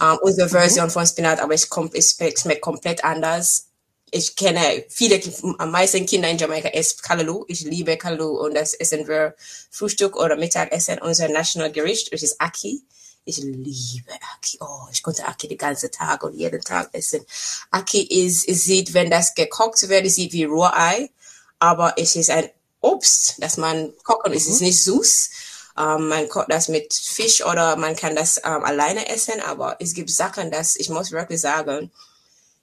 Ähm, 0.00 0.18
unsere 0.22 0.46
mhm. 0.46 0.52
Version 0.52 0.90
von 0.90 1.06
Spinat, 1.06 1.40
aber 1.40 1.54
es, 1.54 1.68
kommt, 1.68 1.94
es 1.94 2.16
schmeckt 2.16 2.60
komplett 2.60 3.04
anders. 3.04 3.66
Ich 4.10 4.36
kenne 4.36 4.84
viele, 4.88 5.20
am 5.58 5.70
meisten 5.70 6.06
Kinder 6.06 6.30
in 6.30 6.38
Jamaika 6.38 6.68
essen 6.68 7.02
Kalaloo. 7.02 7.44
Ich 7.48 7.62
liebe 7.62 7.96
Kalaloo 7.98 8.44
und 8.44 8.54
das 8.54 8.72
essen 8.74 9.06
wir 9.06 9.34
Frühstück 9.70 10.16
oder 10.16 10.36
Mittagessen. 10.36 10.98
Unser 11.00 11.28
National 11.28 11.72
Gericht, 11.72 12.12
das 12.12 12.22
ist 12.22 12.40
Aki. 12.40 12.82
Ich 13.28 13.36
liebe 13.36 14.12
Aki. 14.34 14.56
Oh, 14.60 14.88
ich 14.90 15.02
konnte 15.02 15.28
Aki 15.28 15.48
den 15.48 15.58
ganzen 15.58 15.90
Tag 15.90 16.22
und 16.22 16.34
jeden 16.34 16.62
Tag 16.62 16.88
essen. 16.92 17.26
Aki 17.70 18.00
ist, 18.04 18.46
sieht, 18.46 18.94
wenn 18.94 19.10
das 19.10 19.34
gekocht 19.34 19.86
wird, 19.86 20.10
sieht 20.10 20.32
wie 20.32 20.44
Rohrei, 20.44 21.10
aber 21.58 21.92
es 21.98 22.16
ist 22.16 22.30
ein 22.30 22.48
Obst, 22.80 23.34
das 23.36 23.58
man 23.58 23.92
kochen. 24.02 24.30
Mhm. 24.30 24.36
Es 24.36 24.46
ist 24.46 24.60
mhm. 24.60 24.68
nicht 24.68 24.82
süß. 24.82 25.30
Ähm, 25.78 26.08
man 26.08 26.26
kocht 26.30 26.50
das 26.50 26.68
mit 26.68 26.94
Fisch 26.94 27.44
oder 27.44 27.76
man 27.76 27.94
kann 27.96 28.16
das 28.16 28.38
ähm, 28.38 28.64
alleine 28.64 29.06
essen, 29.10 29.42
aber 29.42 29.76
es 29.78 29.92
gibt 29.92 30.08
Sachen, 30.08 30.50
dass 30.50 30.76
ich 30.76 30.88
muss 30.88 31.12
wirklich 31.12 31.42
sagen, 31.42 31.90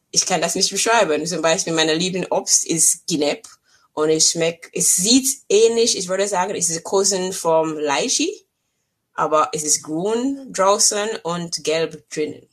ich 0.09 0.25
kann 0.25 0.41
das 0.41 0.55
nicht 0.55 0.71
beschreiben. 0.71 1.27
Zum 1.27 1.43
Beispiel 1.43 1.73
meine 1.73 1.93
Lieblingsobst 1.93 2.65
ist 2.65 3.05
Ginep 3.05 3.47
und 3.93 4.09
es 4.09 4.31
schmeckt, 4.31 4.71
es 4.73 4.95
sieht 4.95 5.27
ähnlich, 5.47 5.95
ich 5.95 6.07
würde 6.07 6.27
sagen, 6.27 6.55
es 6.55 6.69
ist 6.69 6.83
Cousin 6.83 7.33
vom 7.33 7.77
Leishi 7.77 8.44
aber 9.15 9.49
es 9.53 9.63
ist 9.63 9.83
grün 9.83 10.51
draußen 10.51 11.09
und 11.23 11.63
gelb 11.63 12.09
drinnen. 12.09 12.47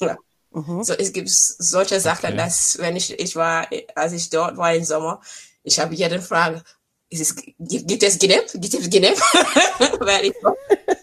Ja. 0.00 0.16
Mhm. 0.52 0.84
So, 0.84 0.92
es 0.92 1.12
gibt 1.12 1.30
solche 1.30 1.98
Sachen, 2.00 2.26
okay. 2.26 2.36
dass 2.36 2.78
wenn 2.78 2.94
ich, 2.94 3.18
ich 3.18 3.34
war, 3.34 3.66
als 3.94 4.12
ich 4.12 4.30
dort 4.30 4.56
war 4.56 4.74
im 4.74 4.84
Sommer, 4.84 5.20
ich 5.62 5.78
habe 5.80 5.94
jeden 5.94 6.22
fragen, 6.22 6.62
ist 7.10 7.20
es, 7.20 7.36
gibt 7.58 8.02
es 8.02 8.18
Genep? 8.18 8.50
Gibt 8.52 8.74
es 8.74 8.88
Genep? 8.88 9.18
Weil 9.98 10.26
ich, 10.26 10.34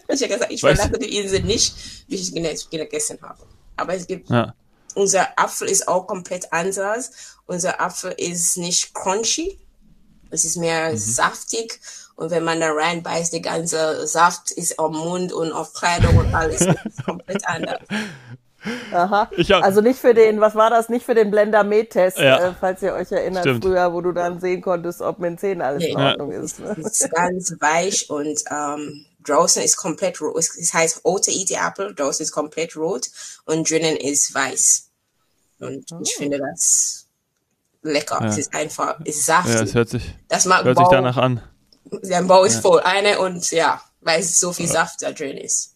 ich 0.08 0.22
habe 0.22 0.34
gesagt, 0.34 0.52
ich 0.52 0.60
verlasse 0.60 0.98
die 0.98 1.18
Insel 1.18 1.42
nicht, 1.42 1.74
bis 2.08 2.20
ich 2.22 2.34
Genep 2.34 2.70
gegessen 2.70 3.18
habe. 3.22 3.44
Aber 3.76 3.94
es 3.94 4.06
gibt, 4.06 4.30
ja. 4.30 4.54
unser 4.94 5.38
Apfel 5.38 5.68
ist 5.68 5.88
auch 5.88 6.06
komplett 6.06 6.52
anders. 6.52 7.10
Unser 7.46 7.80
Apfel 7.80 8.12
ist 8.12 8.56
nicht 8.56 8.94
crunchy, 8.94 9.58
es 10.30 10.44
ist 10.44 10.56
mehr 10.56 10.92
mhm. 10.92 10.96
saftig. 10.96 11.80
Und 12.16 12.30
wenn 12.30 12.44
man 12.44 12.60
da 12.60 12.70
reinbeißt, 12.70 13.32
der 13.32 13.40
ganze 13.40 14.06
Saft 14.06 14.50
ist 14.50 14.78
am 14.78 14.92
Mund 14.92 15.32
und 15.32 15.52
auf 15.52 15.72
Kleidung 15.72 16.16
und 16.16 16.34
alles 16.34 16.60
ist 16.60 17.04
komplett 17.04 17.46
anders. 17.46 17.80
Aha. 18.92 19.28
Hab, 19.30 19.64
also 19.64 19.80
nicht 19.80 19.98
für 19.98 20.14
den, 20.14 20.40
was 20.40 20.54
war 20.54 20.70
das, 20.70 20.88
nicht 20.88 21.04
für 21.04 21.14
den 21.14 21.30
Blender 21.30 21.64
Med-Test, 21.64 22.18
ja. 22.18 22.48
äh, 22.48 22.54
falls 22.58 22.82
ihr 22.82 22.92
euch 22.92 23.10
erinnert 23.10 23.42
Stimmt. 23.42 23.64
früher, 23.64 23.92
wo 23.92 24.00
du 24.00 24.12
dann 24.12 24.40
sehen 24.40 24.62
konntest, 24.62 25.00
ob 25.00 25.18
mit 25.18 25.30
den 25.30 25.38
Zähnen 25.38 25.62
alles 25.62 25.82
nee, 25.82 25.90
in 25.90 25.96
Ordnung 25.96 26.32
ja. 26.32 26.40
ist. 26.40 26.60
Ne? 26.60 26.76
Es 26.78 27.00
ist 27.00 27.10
ganz 27.10 27.56
weich 27.58 28.08
und 28.08 28.40
ähm, 28.50 29.04
draußen 29.24 29.62
ist 29.62 29.76
komplett 29.76 30.20
rot. 30.20 30.36
Es 30.36 30.72
heißt 30.72 31.04
rote 31.04 31.32
Eat 31.32 31.50
Apple, 31.50 31.94
draußen 31.94 32.22
ist 32.22 32.32
komplett 32.32 32.76
rot 32.76 33.08
und 33.46 33.68
drinnen 33.68 33.96
ist 33.96 34.32
weiß. 34.34 34.88
Und 35.58 35.84
oh. 35.92 36.00
ich 36.02 36.14
finde 36.14 36.38
das 36.38 37.06
lecker. 37.82 38.18
Ja. 38.20 38.28
Es 38.28 38.38
ist 38.38 38.54
einfach, 38.54 39.00
es 39.04 39.16
ist 39.16 39.26
saftig. 39.26 39.54
Ja, 39.54 39.62
es 39.62 39.74
hört 39.74 39.88
sich, 39.88 40.14
das 40.28 40.44
mag 40.44 40.64
hört 40.64 40.78
sich 40.78 40.88
danach 40.88 41.16
an. 41.16 41.40
Der 41.84 42.22
Bau 42.22 42.44
ist 42.44 42.60
voll. 42.60 42.80
Eine 42.80 43.18
und 43.18 43.50
ja, 43.50 43.80
weil 44.00 44.22
so 44.22 44.52
viel 44.52 44.68
Saft 44.68 45.02
da 45.02 45.12
drin 45.12 45.36
ist. 45.36 45.72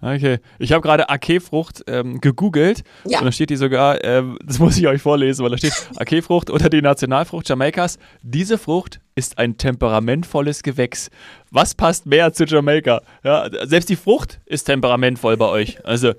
Okay, 0.00 0.38
ich 0.60 0.72
habe 0.72 0.80
gerade 0.80 1.08
Akefrucht 1.08 1.82
ähm, 1.88 2.20
gegoogelt 2.20 2.84
ja. 3.04 3.18
und 3.18 3.24
da 3.24 3.32
steht 3.32 3.50
die 3.50 3.56
sogar, 3.56 4.02
äh, 4.04 4.22
das 4.44 4.60
muss 4.60 4.78
ich 4.78 4.86
euch 4.86 5.02
vorlesen, 5.02 5.42
weil 5.42 5.50
da 5.50 5.58
steht 5.58 5.72
Akefrucht 5.96 6.50
oder 6.50 6.68
die 6.68 6.80
Nationalfrucht 6.80 7.48
Jamaikas. 7.48 7.98
Diese 8.22 8.58
Frucht 8.58 9.00
ist 9.16 9.38
ein 9.38 9.58
temperamentvolles 9.58 10.62
Gewächs. 10.62 11.10
Was 11.50 11.74
passt 11.74 12.06
mehr 12.06 12.32
zu 12.32 12.44
Jamaika? 12.44 13.02
Ja, 13.24 13.48
selbst 13.66 13.88
die 13.88 13.96
Frucht 13.96 14.38
ist 14.46 14.64
temperamentvoll 14.64 15.36
bei 15.36 15.46
euch. 15.46 15.84
Also 15.84 16.12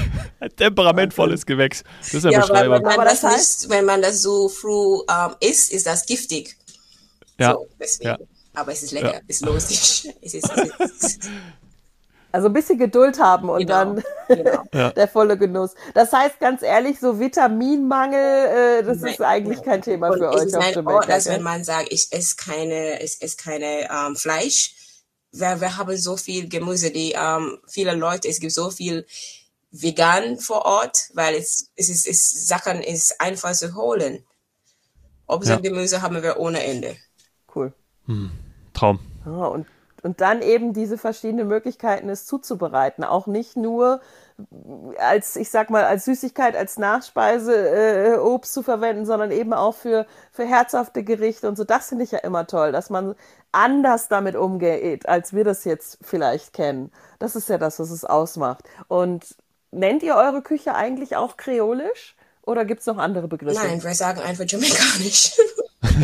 ein 0.40 0.56
temperamentvolles 0.56 1.44
Gewächs. 1.44 1.84
Das 2.00 2.14
ist 2.14 2.24
ja, 2.24 2.30
ja 2.30 2.40
Beschreibung. 2.40 2.86
Wenn 2.86 2.96
man, 2.96 3.04
das 3.04 3.22
nicht, 3.22 3.70
wenn 3.70 3.84
man 3.84 4.00
das 4.00 4.22
so 4.22 4.48
früh 4.48 5.02
ähm, 5.10 5.34
isst, 5.40 5.72
ist 5.72 5.86
das 5.86 6.06
giftig. 6.06 6.56
Ja. 7.38 7.52
So, 7.52 7.68
deswegen. 7.78 8.08
Ja. 8.08 8.18
Aber 8.56 8.72
es 8.72 8.82
ist 8.82 8.92
lecker, 8.92 9.14
ja. 9.14 9.20
ist 9.28 9.44
lustig. 9.44 10.14
es 10.22 10.34
ist, 10.34 10.50
es 10.50 10.90
ist, 10.90 11.30
also 12.32 12.48
ein 12.48 12.52
bisschen 12.52 12.78
Geduld 12.78 13.20
haben 13.20 13.48
und 13.48 13.60
genau. 13.60 13.94
dann 13.94 14.04
genau. 14.28 14.90
der 14.90 15.08
volle 15.08 15.38
Genuss. 15.38 15.74
Das 15.94 16.12
heißt 16.12 16.40
ganz 16.40 16.62
ehrlich, 16.62 16.98
so 16.98 17.20
Vitaminmangel, 17.20 18.80
äh, 18.80 18.82
das 18.82 18.98
Nein. 18.98 19.12
ist 19.12 19.20
eigentlich 19.20 19.62
kein 19.62 19.82
Thema 19.82 20.08
und 20.08 20.18
für 20.18 20.30
euch. 20.30 20.54
Auf 20.54 20.74
Jamaica, 20.74 21.06
dass 21.06 21.26
wenn 21.26 21.42
man 21.42 21.64
sagt, 21.64 21.92
ich 21.92 22.12
esse 22.12 22.36
keine, 22.36 23.02
ich 23.02 23.20
esse 23.20 23.36
keine 23.36 23.88
ähm, 23.90 24.16
Fleisch, 24.16 24.74
wir, 25.32 25.60
wir 25.60 25.76
haben 25.76 25.96
so 25.98 26.16
viel 26.16 26.48
Gemüse, 26.48 26.90
die 26.90 27.12
ähm, 27.12 27.58
viele 27.66 27.94
Leute, 27.94 28.28
es 28.28 28.40
gibt 28.40 28.52
so 28.52 28.70
viel 28.70 29.06
vegan 29.70 30.38
vor 30.38 30.64
Ort, 30.64 31.10
weil 31.12 31.34
es, 31.34 31.70
es 31.76 31.90
ist, 31.90 32.06
es, 32.06 32.48
Sachen 32.48 32.82
ist 32.82 33.20
einfach 33.20 33.52
zu 33.52 33.74
holen. 33.74 34.24
Obst 35.26 35.50
ja. 35.50 35.56
und 35.56 35.62
Gemüse 35.62 36.00
haben 36.02 36.22
wir 36.22 36.38
ohne 36.38 36.62
Ende. 36.62 36.96
Cool. 37.54 37.72
Hm. 38.06 38.30
Traum. 38.76 39.00
Ah, 39.24 39.46
und 39.46 39.66
und 40.02 40.20
dann 40.20 40.40
eben 40.40 40.72
diese 40.72 40.98
verschiedenen 40.98 41.48
Möglichkeiten, 41.48 42.08
es 42.08 42.26
zuzubereiten. 42.26 43.02
Auch 43.02 43.26
nicht 43.26 43.56
nur 43.56 44.00
als, 44.98 45.34
ich 45.34 45.50
sag 45.50 45.70
mal, 45.70 45.84
als 45.84 46.04
Süßigkeit, 46.04 46.54
als 46.54 46.78
Nachspeise 46.78 48.14
äh, 48.14 48.18
Obst 48.18 48.52
zu 48.52 48.62
verwenden, 48.62 49.06
sondern 49.06 49.30
eben 49.30 49.52
auch 49.52 49.74
für, 49.74 50.06
für 50.30 50.44
herzhafte 50.44 51.02
Gerichte 51.02 51.48
und 51.48 51.56
so. 51.56 51.64
Das 51.64 51.88
finde 51.88 52.04
ich 52.04 52.12
ja 52.12 52.18
immer 52.18 52.46
toll, 52.46 52.72
dass 52.72 52.90
man 52.90 53.14
anders 53.52 54.08
damit 54.08 54.36
umgeht, 54.36 55.08
als 55.08 55.32
wir 55.32 55.44
das 55.44 55.64
jetzt 55.64 55.98
vielleicht 56.02 56.52
kennen. 56.52 56.92
Das 57.18 57.34
ist 57.34 57.48
ja 57.48 57.58
das, 57.58 57.80
was 57.80 57.90
es 57.90 58.04
ausmacht. 58.04 58.64
Und 58.88 59.36
nennt 59.70 60.02
ihr 60.02 60.14
eure 60.16 60.42
Küche 60.42 60.74
eigentlich 60.74 61.16
auch 61.16 61.36
kreolisch? 61.36 62.15
Oder 62.46 62.64
gibt 62.64 62.80
es 62.80 62.86
noch 62.86 62.96
andere 62.96 63.26
Begriffe? 63.26 63.56
Nein, 63.56 63.82
wir 63.82 63.94
sagen 63.94 64.20
einfach 64.20 64.44
jamaikanisch. 64.46 65.32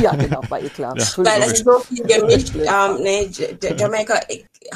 Ja, 0.01 0.15
genau, 0.15 0.41
war 0.49 0.61
eh 0.61 0.69
klar. 0.69 0.97
Ja. 0.97 1.07
Weil 1.19 1.41
das 1.41 1.53
ist 1.53 1.65
so 1.65 1.79
viel 1.81 2.03
gemischt. 2.05 2.55
ähm, 2.55 3.03
nee, 3.03 3.31
Jamaika 3.77 4.21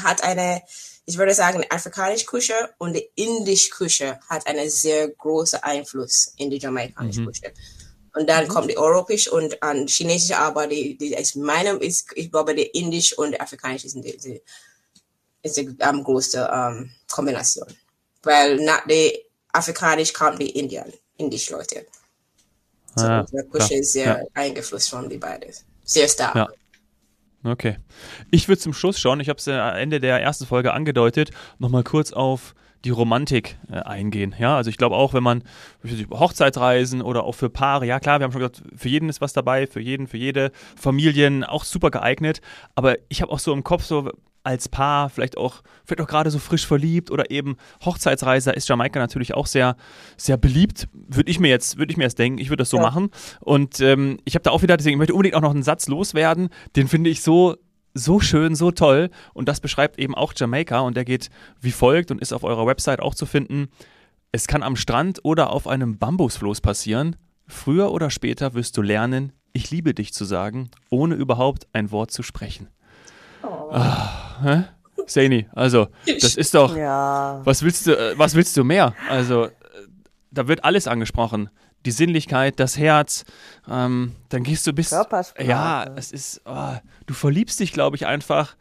hat 0.03 0.23
eine, 0.23 0.61
ich 1.05 1.17
würde 1.17 1.33
sagen, 1.33 1.63
afrikanische 1.69 2.25
Küche 2.25 2.53
und 2.77 2.93
die 2.93 3.09
indische 3.15 3.69
Küche 3.71 4.19
hat 4.29 4.45
einen 4.47 4.69
sehr 4.69 5.09
großen 5.09 5.61
Einfluss 5.63 6.33
in 6.37 6.49
die 6.49 6.57
jamaikanische 6.57 7.21
mhm. 7.21 7.25
Küche. 7.27 7.53
Und 8.15 8.29
dann 8.29 8.45
mhm. 8.45 8.49
kommt 8.49 8.69
die 8.69 8.77
europäische 8.77 9.31
und 9.31 9.61
an 9.61 9.87
chinesische, 9.87 10.37
aber 10.37 10.67
die, 10.67 10.97
die 10.97 11.13
ist 11.13 11.35
meinem 11.35 11.79
ist, 11.79 12.09
ich 12.15 12.31
glaube, 12.31 12.55
die 12.55 12.65
indische 12.65 13.15
und 13.15 13.31
die 13.31 13.41
afrikanische 13.41 13.89
sind 13.89 14.05
die, 14.05 14.17
die, 14.17 14.41
ist 15.43 15.57
die 15.57 15.67
um, 15.67 16.03
größte 16.03 16.49
um, 16.49 16.89
Kombination. 17.11 17.67
Weil 18.23 18.57
nach 18.57 18.85
der 18.87 19.11
afrikanisch 19.51 20.13
kommt 20.13 20.39
die 20.41 20.49
Indien, 20.49 20.93
indische 21.17 21.53
Leute. 21.53 21.85
So, 22.95 23.05
ja, 23.05 23.23
der 23.23 23.43
Kusche 23.43 23.75
ist 23.75 23.93
sehr 23.93 24.05
ja. 24.05 24.23
eingeflusst 24.33 24.89
von 24.89 25.09
die 25.09 25.17
beiden. 25.17 25.51
Sehr 25.83 26.07
stark. 26.07 26.35
Ja. 26.35 26.47
Okay. 27.43 27.77
Ich 28.31 28.47
würde 28.47 28.59
zum 28.59 28.73
Schluss 28.73 28.99
schauen, 28.99 29.19
ich 29.19 29.29
habe 29.29 29.39
es 29.39 29.47
am 29.47 29.75
Ende 29.75 29.99
der 29.99 30.21
ersten 30.21 30.45
Folge 30.45 30.73
angedeutet, 30.73 31.29
nochmal 31.59 31.83
kurz 31.83 32.11
auf 32.11 32.55
die 32.83 32.89
Romantik 32.89 33.57
äh, 33.71 33.79
eingehen. 33.79 34.35
Ja, 34.37 34.57
also 34.57 34.69
ich 34.69 34.77
glaube 34.77 34.95
auch, 34.95 35.13
wenn 35.13 35.23
man 35.23 35.43
Hochzeitsreisen 36.11 37.01
oder 37.01 37.23
auch 37.23 37.33
für 37.33 37.49
Paare, 37.49 37.85
ja 37.85 37.99
klar, 37.99 38.19
wir 38.19 38.25
haben 38.25 38.31
schon 38.31 38.41
gesagt, 38.41 38.63
für 38.75 38.89
jeden 38.89 39.09
ist 39.09 39.21
was 39.21 39.33
dabei, 39.33 39.67
für 39.67 39.79
jeden, 39.79 40.07
für 40.07 40.17
jede 40.17 40.51
Familien 40.75 41.43
auch 41.43 41.63
super 41.63 41.91
geeignet. 41.91 42.41
Aber 42.75 42.97
ich 43.09 43.21
habe 43.21 43.31
auch 43.31 43.39
so 43.39 43.53
im 43.53 43.63
Kopf 43.63 43.83
so, 43.83 44.11
als 44.47 44.69
Paar, 44.69 45.09
vielleicht 45.09 45.37
auch, 45.37 45.61
vielleicht 45.83 45.99
auch 46.01 46.07
gerade 46.07 46.31
so 46.31 46.39
frisch 46.39 46.65
verliebt 46.65 47.11
oder 47.11 47.29
eben 47.29 47.57
Hochzeitsreise, 47.83 48.51
ist 48.51 48.69
Jamaika 48.69 48.97
natürlich 48.97 49.33
auch 49.33 49.45
sehr, 49.45 49.75
sehr 50.15 50.37
beliebt. 50.37 50.87
Würde 50.93 51.29
ich 51.29 51.39
mir 51.39 51.49
jetzt, 51.49 51.77
würde 51.77 51.91
ich 51.91 51.97
mir 51.97 52.05
jetzt 52.05 52.17
denken, 52.17 52.39
ich 52.39 52.49
würde 52.49 52.61
das 52.61 52.69
so 52.69 52.77
ja. 52.77 52.83
machen. 52.83 53.09
Und 53.41 53.81
ähm, 53.81 54.19
ich 54.23 54.35
habe 54.35 54.43
da 54.43 54.51
auch 54.51 54.61
wieder, 54.61 54.77
deswegen 54.77 54.95
ich 54.95 54.99
möchte 54.99 55.13
unbedingt 55.13 55.35
auch 55.35 55.41
noch 55.41 55.51
einen 55.51 55.63
Satz 55.63 55.87
loswerden, 55.89 56.47
den 56.77 56.87
finde 56.87 57.09
ich 57.09 57.21
so 57.21 57.57
so 57.93 58.19
schön, 58.19 58.53
so 58.55 58.69
toll. 58.69 59.09
Und 59.33 59.49
das 59.49 59.59
beschreibt 59.59 59.99
eben 59.99 60.15
auch 60.15 60.33
Jamaika 60.35 60.79
und 60.79 60.95
der 60.95 61.03
geht 61.03 61.29
wie 61.59 61.71
folgt 61.71 62.11
und 62.11 62.21
ist 62.21 62.31
auf 62.31 62.43
eurer 62.43 62.67
Website 62.67 63.01
auch 63.01 63.15
zu 63.15 63.25
finden. 63.25 63.69
Es 64.31 64.47
kann 64.47 64.61
am 64.61 64.75
Strand 64.75 65.19
oder 65.23 65.51
auf 65.51 65.67
einem 65.67 65.97
Bambusfloß 65.97 66.61
passieren. 66.61 67.15
Früher 67.47 67.91
oder 67.91 68.11
später 68.11 68.53
wirst 68.53 68.77
du 68.77 68.83
lernen, 68.83 69.33
ich 69.51 69.71
liebe 69.71 69.95
dich 69.95 70.13
zu 70.13 70.25
sagen, 70.25 70.69
ohne 70.91 71.15
überhaupt 71.15 71.67
ein 71.73 71.91
Wort 71.91 72.11
zu 72.11 72.21
sprechen. 72.21 72.67
Oh. 73.41 73.71
Ah, 73.71 74.26
hä? 74.41 74.63
Saini, 75.05 75.47
also, 75.53 75.87
das 76.05 76.35
ist 76.35 76.53
doch. 76.53 76.75
Ja. 76.75 77.41
Was 77.43 77.63
willst 77.63 77.87
du, 77.87 77.97
äh, 77.97 78.17
was 78.17 78.35
willst 78.35 78.57
du 78.57 78.63
mehr? 78.63 78.93
Also, 79.09 79.45
äh, 79.45 79.51
da 80.31 80.47
wird 80.47 80.63
alles 80.63 80.87
angesprochen. 80.87 81.49
Die 81.85 81.91
Sinnlichkeit, 81.91 82.59
das 82.59 82.77
Herz, 82.77 83.23
ähm, 83.69 84.13
dann 84.29 84.43
gehst 84.43 84.67
du 84.67 84.73
bis. 84.73 84.91
Ja, 85.39 85.85
es 85.95 86.11
ist. 86.11 86.41
Oh, 86.45 86.73
du 87.05 87.13
verliebst 87.13 87.59
dich, 87.59 87.71
glaube 87.71 87.95
ich, 87.95 88.05
einfach. 88.05 88.55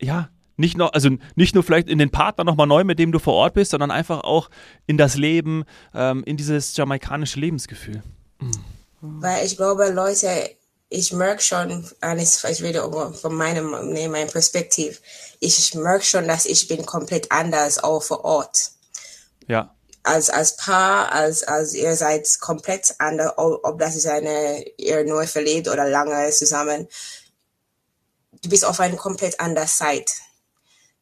Ja, 0.00 0.30
nicht 0.56 0.76
noch, 0.76 0.92
also 0.92 1.10
nicht 1.36 1.54
nur 1.54 1.62
vielleicht 1.62 1.88
in 1.88 1.98
den 1.98 2.10
Partner 2.10 2.44
nochmal 2.44 2.66
neu, 2.66 2.82
mit 2.82 2.98
dem 2.98 3.12
du 3.12 3.20
vor 3.20 3.34
Ort 3.34 3.54
bist, 3.54 3.70
sondern 3.70 3.92
einfach 3.92 4.20
auch 4.24 4.50
in 4.86 4.98
das 4.98 5.16
Leben, 5.16 5.64
ähm, 5.94 6.24
in 6.24 6.36
dieses 6.36 6.76
jamaikanische 6.76 7.38
Lebensgefühl. 7.38 8.02
Mhm. 8.40 8.50
Weil 9.00 9.46
ich 9.46 9.56
glaube, 9.56 9.90
Leute 9.90 10.26
ich 10.90 11.12
merke 11.12 11.42
schon, 11.42 11.88
alles, 12.00 12.44
ich 12.44 12.62
rede 12.62 12.80
von 13.20 13.34
meinem, 13.34 13.92
nee, 13.92 14.08
meinem 14.08 14.30
Perspektiv, 14.30 15.02
ich 15.40 15.74
merke 15.74 16.04
schon, 16.04 16.26
dass 16.26 16.46
ich 16.46 16.66
bin 16.66 16.86
komplett 16.86 17.30
anders 17.30 17.82
auch 17.82 18.02
vor 18.02 18.24
Ort. 18.24 18.72
Ja. 19.46 19.74
Als, 20.02 20.30
als 20.30 20.56
Paar, 20.56 21.12
als, 21.12 21.42
als 21.42 21.74
ihr 21.74 21.94
seid 21.96 22.26
komplett 22.40 22.94
anders, 22.98 23.32
ob 23.36 23.78
das 23.78 23.96
ist 23.96 24.06
eine, 24.06 24.64
ihr 24.78 25.04
neu 25.04 25.26
verlebt 25.26 25.68
oder 25.68 25.86
lange 25.88 26.30
zusammen. 26.30 26.88
Du 28.42 28.48
bist 28.48 28.64
auf 28.64 28.80
eine 28.80 28.96
komplett 28.96 29.38
andere 29.40 29.66
Zeit. 29.66 30.10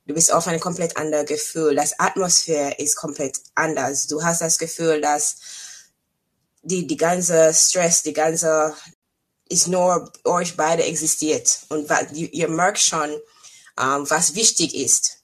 Du 0.06 0.14
bist 0.14 0.32
auf 0.32 0.46
ein 0.48 0.58
komplett 0.58 0.96
anderes 0.96 1.26
Gefühl. 1.26 1.76
Das 1.76 1.98
Atmosphäre 1.98 2.74
ist 2.78 2.96
komplett 2.96 3.38
anders. 3.54 4.06
Du 4.06 4.24
hast 4.24 4.40
das 4.40 4.58
Gefühl, 4.58 5.00
dass 5.00 5.36
die, 6.62 6.86
die 6.86 6.96
ganze 6.96 7.52
Stress, 7.54 8.02
die 8.02 8.12
ganze 8.12 8.74
ist 9.48 9.68
nur 9.68 10.10
euch 10.24 10.56
beide 10.56 10.84
existiert. 10.84 11.60
Und 11.68 11.88
ihr 12.12 12.48
merkt 12.48 12.78
schon, 12.78 13.10
ähm, 13.78 14.08
was 14.08 14.34
wichtig 14.34 14.74
ist. 14.74 15.18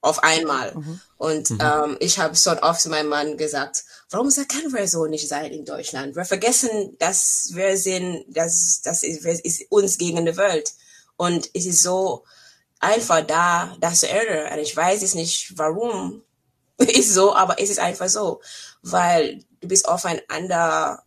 Auf 0.00 0.22
einmal. 0.22 0.74
Mhm. 0.74 1.00
Und 1.16 1.50
mhm. 1.50 1.58
Ähm, 1.62 1.96
ich 2.00 2.18
habe 2.18 2.36
so 2.36 2.50
oft 2.60 2.80
zu 2.80 2.90
meinem 2.90 3.08
Mann 3.08 3.38
gesagt, 3.38 3.84
warum 4.10 4.28
können 4.30 4.72
wir 4.74 4.86
so 4.86 5.06
nicht 5.06 5.26
sein 5.26 5.50
in 5.50 5.64
Deutschland? 5.64 6.14
Wir 6.14 6.26
vergessen, 6.26 6.96
dass 6.98 7.50
wir 7.52 7.78
sind, 7.78 8.24
dass 8.28 8.82
das 8.82 9.02
ist, 9.02 9.24
ist 9.24 9.64
uns 9.70 9.96
gegen 9.96 10.26
die 10.26 10.36
Welt. 10.36 10.74
Und 11.16 11.48
es 11.54 11.64
ist 11.64 11.82
so 11.82 12.24
einfach 12.80 13.26
da, 13.26 13.74
das 13.80 14.00
zu 14.00 14.08
erinnern. 14.08 14.52
Und 14.52 14.58
ich 14.58 14.76
weiß 14.76 15.02
es 15.02 15.14
nicht, 15.14 15.56
warum 15.56 16.22
ist 16.78 17.14
so, 17.14 17.34
aber 17.34 17.58
es 17.58 17.70
ist 17.70 17.78
einfach 17.78 18.08
so, 18.08 18.42
weil 18.82 19.42
du 19.60 19.68
bist 19.68 19.88
aufeinander 19.88 21.03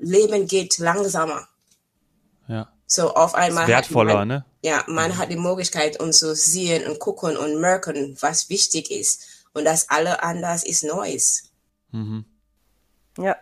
Leben 0.00 0.46
geht 0.46 0.78
langsamer. 0.78 1.48
Ja. 2.46 2.72
So 2.86 3.14
auf 3.14 3.34
einmal. 3.34 3.68
wertvoller, 3.68 4.14
man, 4.14 4.28
ne? 4.28 4.44
Ja, 4.62 4.82
man 4.86 5.18
hat 5.18 5.30
die 5.30 5.36
Möglichkeit, 5.36 6.00
um 6.00 6.12
zu 6.12 6.34
sehen 6.34 6.90
und 6.90 6.98
gucken 6.98 7.36
und 7.36 7.60
merken, 7.60 8.16
was 8.20 8.48
wichtig 8.48 8.90
ist. 8.90 9.46
Und 9.52 9.64
das 9.64 9.90
alle 9.90 10.22
anders 10.22 10.64
ist 10.64 10.84
Neues. 10.84 11.50
Mhm. 11.90 12.24
Ja, 13.18 13.36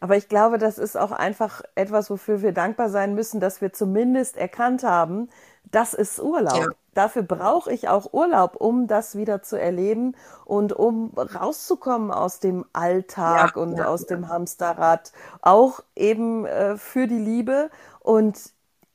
aber 0.00 0.16
ich 0.16 0.28
glaube, 0.28 0.58
das 0.58 0.78
ist 0.78 0.96
auch 0.96 1.12
einfach 1.12 1.62
etwas, 1.74 2.10
wofür 2.10 2.42
wir 2.42 2.52
dankbar 2.52 2.90
sein 2.90 3.14
müssen, 3.14 3.40
dass 3.40 3.60
wir 3.60 3.72
zumindest 3.72 4.36
erkannt 4.36 4.82
haben, 4.82 5.30
das 5.72 5.94
ist 5.94 6.20
Urlaub. 6.20 6.56
Ja. 6.56 6.68
Dafür 6.94 7.22
brauche 7.22 7.72
ich 7.72 7.88
auch 7.88 8.12
Urlaub, 8.12 8.56
um 8.56 8.86
das 8.86 9.16
wieder 9.16 9.42
zu 9.42 9.58
erleben 9.58 10.14
und 10.44 10.74
um 10.74 11.12
rauszukommen 11.16 12.10
aus 12.10 12.38
dem 12.38 12.66
Alltag 12.74 13.56
ja, 13.56 13.62
und 13.62 13.78
ja, 13.78 13.86
aus 13.86 14.06
dem 14.06 14.28
Hamsterrad. 14.28 15.12
Auch 15.40 15.80
eben 15.96 16.44
äh, 16.44 16.76
für 16.76 17.06
die 17.06 17.18
Liebe. 17.18 17.70
Und 18.00 18.38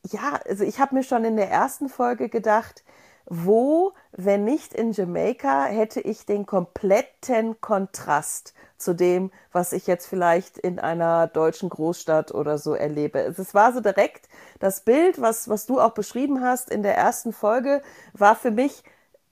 ja, 0.04 0.40
also 0.48 0.64
ich 0.64 0.80
habe 0.80 0.96
mir 0.96 1.04
schon 1.04 1.26
in 1.26 1.36
der 1.36 1.50
ersten 1.50 1.90
Folge 1.90 2.30
gedacht, 2.30 2.84
wo, 3.26 3.94
wenn 4.12 4.46
nicht 4.46 4.74
in 4.74 4.92
Jamaika, 4.92 5.66
hätte 5.66 6.00
ich 6.00 6.26
den 6.26 6.46
kompletten 6.46 7.60
Kontrast 7.60 8.54
zu 8.78 8.94
dem, 8.94 9.32
was 9.52 9.74
ich 9.74 9.88
jetzt 9.88 10.08
vielleicht 10.08 10.58
in 10.58 10.80
einer 10.80 11.28
deutschen 11.28 11.70
Großstadt 11.70 12.34
oder 12.34 12.58
so 12.58 12.74
erlebe. 12.74 13.20
Es 13.20 13.54
war 13.54 13.74
so 13.74 13.80
direkt 13.82 14.30
das 14.60 14.82
Bild, 14.82 15.22
was, 15.22 15.50
was 15.50 15.66
du 15.66 15.80
auch 15.80 15.92
beschrieben 15.92 16.42
hast 16.42 16.70
in 16.70 16.84
der 16.84 16.96
ersten 16.96 17.34
Folge, 17.34 17.82
war 18.14 18.36
für 18.36 18.52
mich, 18.52 18.84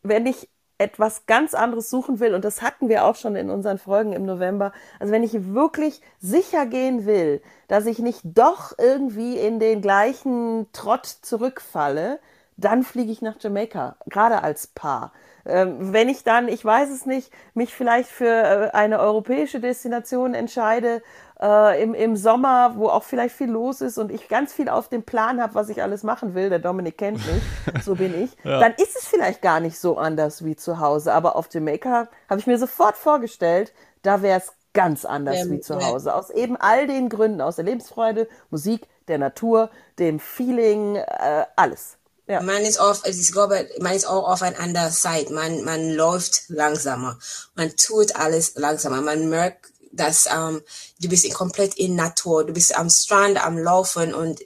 wenn 0.04 0.26
ich 0.26 0.50
etwas 0.78 1.26
ganz 1.26 1.54
anderes 1.54 1.90
suchen 1.90 2.20
will, 2.20 2.36
und 2.36 2.44
das 2.44 2.62
hatten 2.62 2.90
wir 2.90 3.06
auch 3.06 3.16
schon 3.16 3.36
in 3.38 3.50
unseren 3.50 3.78
Folgen 3.78 4.12
im 4.12 4.26
November, 4.26 4.74
also 5.00 5.14
wenn 5.14 5.24
ich 5.24 5.54
wirklich 5.54 6.02
sicher 6.20 6.66
gehen 6.66 7.06
will, 7.06 7.42
dass 7.70 7.86
ich 7.86 8.00
nicht 8.00 8.22
doch 8.26 8.74
irgendwie 8.78 9.38
in 9.38 9.60
den 9.60 9.82
gleichen 9.82 10.68
Trott 10.74 11.06
zurückfalle, 11.06 12.20
dann 12.58 12.84
fliege 12.84 13.12
ich 13.12 13.22
nach 13.22 13.36
Jamaika, 13.40 13.98
gerade 14.06 14.44
als 14.44 14.68
Paar. 14.68 15.12
Ähm, 15.46 15.94
wenn 15.94 16.10
ich 16.10 16.24
dann, 16.24 16.48
ich 16.48 16.64
weiß 16.64 16.90
es 16.90 17.06
nicht, 17.06 17.32
mich 17.54 17.74
vielleicht 17.74 18.10
für 18.10 18.26
äh, 18.26 18.70
eine 18.72 19.00
europäische 19.00 19.60
Destination 19.60 20.34
entscheide, 20.34 21.04
äh, 21.40 21.84
im, 21.84 21.94
im 21.94 22.16
Sommer, 22.16 22.74
wo 22.78 22.88
auch 22.88 23.04
vielleicht 23.04 23.36
viel 23.36 23.50
los 23.50 23.82
ist 23.82 23.98
und 23.98 24.12
ich 24.12 24.28
ganz 24.28 24.54
viel 24.54 24.70
auf 24.70 24.88
dem 24.88 25.04
Plan 25.04 25.42
habe, 25.42 25.54
was 25.54 25.70
ich 25.70 25.84
alles 25.84 26.04
machen 26.04 26.34
will, 26.34 26.50
der 26.50 26.60
Dominik 26.60 26.98
kennt 26.98 27.18
mich, 27.18 27.84
so 27.84 27.96
bin 27.96 28.24
ich, 28.24 28.32
ja. 28.44 28.60
dann 28.60 28.74
ist 28.74 28.96
es 28.96 29.06
vielleicht 29.06 29.42
gar 29.42 29.60
nicht 29.60 29.78
so 29.78 29.98
anders 29.98 30.44
wie 30.46 30.56
zu 30.56 30.80
Hause. 30.80 31.14
Aber 31.14 31.36
auf 31.36 31.48
Jamaica 31.52 32.08
habe 32.30 32.40
ich 32.40 32.48
mir 32.48 32.58
sofort 32.58 32.96
vorgestellt, 32.96 33.74
da 34.02 34.22
wäre 34.22 34.40
es 34.40 34.54
ganz 34.74 35.06
anders 35.06 35.38
ja, 35.40 35.50
wie 35.50 35.60
zu 35.60 35.80
Hause. 35.80 36.14
Aus 36.14 36.30
eben 36.30 36.58
all 36.58 36.88
den 36.88 37.10
Gründen, 37.10 37.42
aus 37.42 37.56
der 37.56 37.66
Lebensfreude, 37.66 38.28
Musik, 38.50 38.88
der 39.08 39.18
Natur, 39.18 39.70
dem 40.00 40.20
Feeling, 40.20 40.96
äh, 40.96 41.46
alles. 41.56 41.98
Ja. 42.28 42.42
Man 42.42 42.64
ist 42.64 42.80
auf, 42.80 43.06
ich 43.06 43.32
glaube, 43.32 43.70
man 43.80 43.94
ist 43.94 44.08
auch 44.08 44.28
auf 44.28 44.42
einer 44.42 44.60
anderen 44.60 44.92
Seite. 44.92 45.32
Man, 45.32 45.64
man 45.64 45.92
läuft 45.92 46.44
langsamer. 46.48 47.20
Man 47.54 47.76
tut 47.76 48.16
alles 48.16 48.56
langsamer. 48.56 49.02
Man 49.02 49.30
merkt, 49.30 49.68
dass 49.92 50.28
ähm, 50.28 50.62
du 51.00 51.08
bist 51.08 51.32
komplett 51.34 51.76
in 51.76 51.96
Natur. 51.96 52.46
Du 52.46 52.54
bist 52.54 52.76
am 52.76 52.90
Strand, 52.90 53.44
am 53.44 53.58
Laufen 53.58 54.14
und 54.14 54.40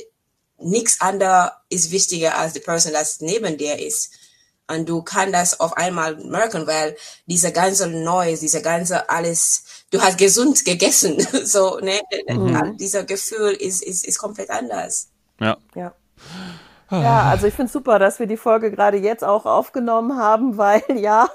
nichts 0.57 0.99
anderes 0.99 1.51
ist 1.69 1.91
wichtiger 1.91 2.37
als 2.37 2.53
die 2.53 2.59
Person, 2.59 2.93
das 2.93 3.21
neben 3.21 3.57
dir 3.57 3.79
ist. 3.79 4.11
Und 4.67 4.87
du 4.87 5.01
kannst 5.01 5.33
das 5.33 5.59
auf 5.59 5.73
einmal 5.77 6.15
merken, 6.17 6.67
weil 6.67 6.95
diese 7.25 7.51
ganze 7.51 7.87
Neues, 7.87 8.41
diese 8.41 8.61
ganze 8.61 9.09
alles, 9.09 9.63
du 9.89 9.99
hast 9.99 10.17
gesund 10.19 10.63
gegessen. 10.63 11.25
so, 11.43 11.79
ne? 11.79 11.99
Mhm. 12.27 12.77
Dieser 12.77 13.03
Gefühl 13.03 13.53
ist, 13.53 13.81
ist, 13.81 14.05
ist 14.05 14.19
komplett 14.19 14.51
anders. 14.51 15.07
Ja. 15.39 15.57
Ja. 15.75 15.95
Ja, 16.91 17.23
also 17.23 17.47
ich 17.47 17.53
finde 17.53 17.71
super, 17.71 17.99
dass 17.99 18.19
wir 18.19 18.25
die 18.25 18.37
Folge 18.37 18.71
gerade 18.71 18.97
jetzt 18.97 19.23
auch 19.23 19.45
aufgenommen 19.45 20.17
haben, 20.17 20.57
weil 20.57 20.83
ja, 20.95 21.29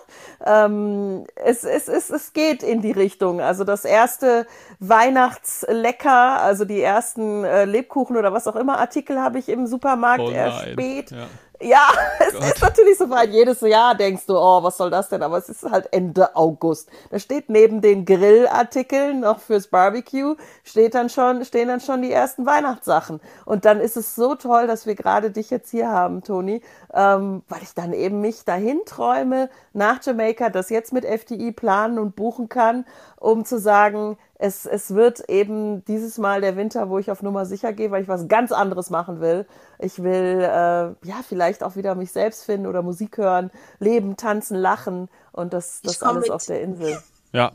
ähm, 0.45 1.25
es, 1.37 1.65
es, 1.65 1.89
es, 1.89 2.11
es 2.11 2.33
geht 2.33 2.63
in 2.63 2.81
die 2.81 2.93
Richtung. 2.93 3.41
Also 3.41 3.65
das 3.65 3.85
erste 3.85 4.47
Weihnachtslecker, 4.81 6.41
also 6.43 6.65
die 6.65 6.81
ersten 6.81 7.45
äh, 7.45 7.65
Lebkuchen 7.65 8.17
oder 8.17 8.33
was 8.33 8.47
auch 8.47 8.57
immer 8.57 8.79
Artikel 8.79 9.21
habe 9.21 9.39
ich 9.39 9.49
im 9.49 9.67
Supermarkt 9.67 10.25
oh 10.25 10.31
erspäht. 10.31 11.11
Ja. 11.11 11.27
Ja, 11.61 11.89
es 12.21 12.33
Gott. 12.35 12.43
ist 12.45 12.63
natürlich 12.63 12.99
so 12.99 13.09
weit. 13.11 13.31
Jedes 13.31 13.61
Jahr 13.61 13.95
denkst 13.95 14.27
du, 14.27 14.37
oh, 14.37 14.63
was 14.63 14.77
soll 14.77 14.91
das 14.91 15.09
denn? 15.09 15.23
Aber 15.23 15.39
es 15.39 15.49
ist 15.49 15.63
halt 15.65 15.93
Ende 15.93 16.35
August. 16.37 16.89
Da 17.11 17.19
steht 17.19 17.49
neben 17.49 17.81
den 17.81 18.05
Grillartikeln 18.05 19.21
noch 19.21 19.39
fürs 19.39 19.69
Barbecue, 19.69 20.35
steht 20.65 20.95
dann 20.95 21.09
schon, 21.09 21.45
stehen 21.45 21.69
dann 21.69 21.81
schon 21.81 22.03
die 22.03 22.13
ersten 22.13 22.45
Weihnachtssachen. 22.47 23.21
Und 23.45 23.65
dann 23.65 23.81
ist 23.81 23.97
es 23.97 24.15
so 24.15 24.35
toll, 24.35 24.67
dass 24.67 24.87
wir 24.87 24.95
gerade 24.95 25.31
dich 25.31 25.51
jetzt 25.51 25.71
hier 25.71 25.89
haben, 25.89 26.23
Toni, 26.23 26.61
ähm, 26.93 27.43
weil 27.49 27.63
ich 27.63 27.75
dann 27.75 27.93
eben 27.93 28.21
mich 28.21 28.45
dahin 28.45 28.81
träume 28.85 29.49
nach 29.73 30.03
Jamaica, 30.05 30.51
das 30.51 30.71
jetzt 30.71 30.93
mit 30.93 31.05
FDI 31.05 31.53
planen 31.53 31.99
und 31.99 32.17
buchen 32.17 32.49
kann, 32.49 32.85
um 33.19 33.45
zu 33.45 33.59
sagen, 33.59 34.19
es, 34.45 34.67
es 34.67 34.95
wird 34.95 35.21
eben 35.31 35.85
dieses 35.87 36.19
Mal 36.19 36.43
der 36.43 36.55
Winter, 36.57 36.91
wo 36.91 36.99
ich 36.99 37.11
auf 37.11 37.23
Nummer 37.23 37.47
sicher 37.47 37.73
gehe, 37.73 37.91
weil 37.91 38.03
ich 38.03 38.09
was 38.09 38.29
ganz 38.29 38.53
anderes 38.53 38.91
machen 38.91 39.21
will. 39.21 39.47
Ich 39.79 40.03
will 40.03 40.41
äh, 40.43 40.47
ja 40.47 41.21
vielleicht 41.27 41.63
auch 41.63 41.77
wieder 41.77 41.95
mich 41.95 42.13
selbst 42.13 42.45
finden 42.45 42.67
oder 42.67 42.83
Musik 42.83 43.17
hören, 43.17 43.51
leben, 43.79 44.19
tanzen, 44.19 44.59
lachen 44.59 45.09
und 45.33 45.55
das, 45.55 45.81
das 45.83 46.03
alles 46.03 46.25
mit. 46.25 46.31
auf 46.31 46.45
der 46.45 46.61
Insel. 46.61 46.99
Ja, 47.33 47.53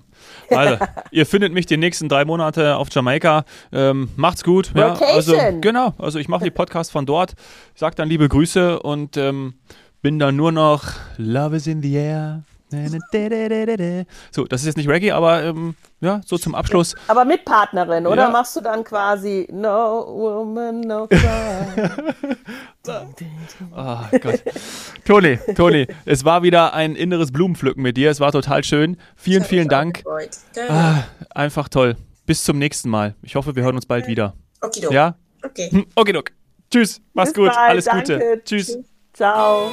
also 0.49 0.77
ihr 1.11 1.27
findet 1.27 1.53
mich 1.53 1.67
die 1.67 1.77
nächsten 1.77 2.09
drei 2.09 2.25
Monate 2.25 2.75
auf 2.75 2.87
Jamaika. 2.91 3.45
Ähm, 3.71 4.09
macht's 4.15 4.43
gut. 4.43 4.71
Ja, 4.75 4.93
also 4.93 5.35
genau. 5.61 5.93
Also 5.99 6.17
ich 6.17 6.27
mache 6.27 6.43
die 6.43 6.51
Podcast 6.51 6.91
von 6.91 7.05
dort. 7.05 7.35
Ich 7.75 7.79
sag 7.79 7.95
dann 7.97 8.09
liebe 8.09 8.27
Grüße 8.27 8.79
und 8.79 9.15
ähm, 9.15 9.53
bin 10.01 10.17
dann 10.17 10.35
nur 10.35 10.51
noch 10.51 10.85
Love 11.17 11.57
is 11.57 11.67
in 11.67 11.83
the 11.83 11.93
air. 11.93 12.43
So, 14.31 14.45
das 14.45 14.61
ist 14.61 14.67
jetzt 14.67 14.77
nicht 14.77 14.87
Reggae, 14.89 15.11
aber 15.11 15.43
ähm, 15.43 15.75
ja, 16.01 16.21
so 16.25 16.37
zum 16.37 16.55
Abschluss. 16.55 16.95
Aber 17.07 17.25
mit 17.25 17.45
Partnerin, 17.45 18.07
oder 18.07 18.23
ja. 18.23 18.29
machst 18.29 18.55
du 18.55 18.61
dann 18.61 18.83
quasi 18.83 19.47
No 19.51 20.05
Woman, 20.07 20.81
No 20.81 21.07
Cry? 21.07 21.89
oh 23.75 23.97
Gott. 24.21 24.43
Toni, 25.05 25.39
Toni, 25.55 25.87
es 26.05 26.25
war 26.25 26.43
wieder 26.43 26.73
ein 26.73 26.95
inneres 26.95 27.31
Blumenpflücken 27.31 27.81
mit 27.81 27.97
dir. 27.97 28.09
Es 28.11 28.19
war 28.19 28.31
total 28.31 28.63
schön. 28.63 28.97
Vielen, 29.15 29.43
vielen 29.43 29.67
Dank. 29.67 30.03
Ah, 30.69 31.03
einfach 31.33 31.69
toll. 31.69 31.95
Bis 32.25 32.43
zum 32.43 32.59
nächsten 32.59 32.89
Mal. 32.89 33.15
Ich 33.21 33.35
hoffe, 33.35 33.55
wir 33.55 33.63
hören 33.63 33.75
uns 33.75 33.85
bald 33.85 34.07
wieder. 34.07 34.35
Okay, 34.61 34.85
Ja? 34.91 35.15
Okay. 35.43 35.69
Hm, 35.71 35.85
okay, 35.95 36.21
Tschüss. 36.69 37.01
Mach's 37.13 37.29
Bis 37.33 37.35
gut. 37.35 37.47
Bald. 37.47 37.69
Alles 37.69 37.85
Danke. 37.85 38.13
Gute. 38.13 38.41
Tschüss. 38.43 38.77
Ciao. 39.13 39.71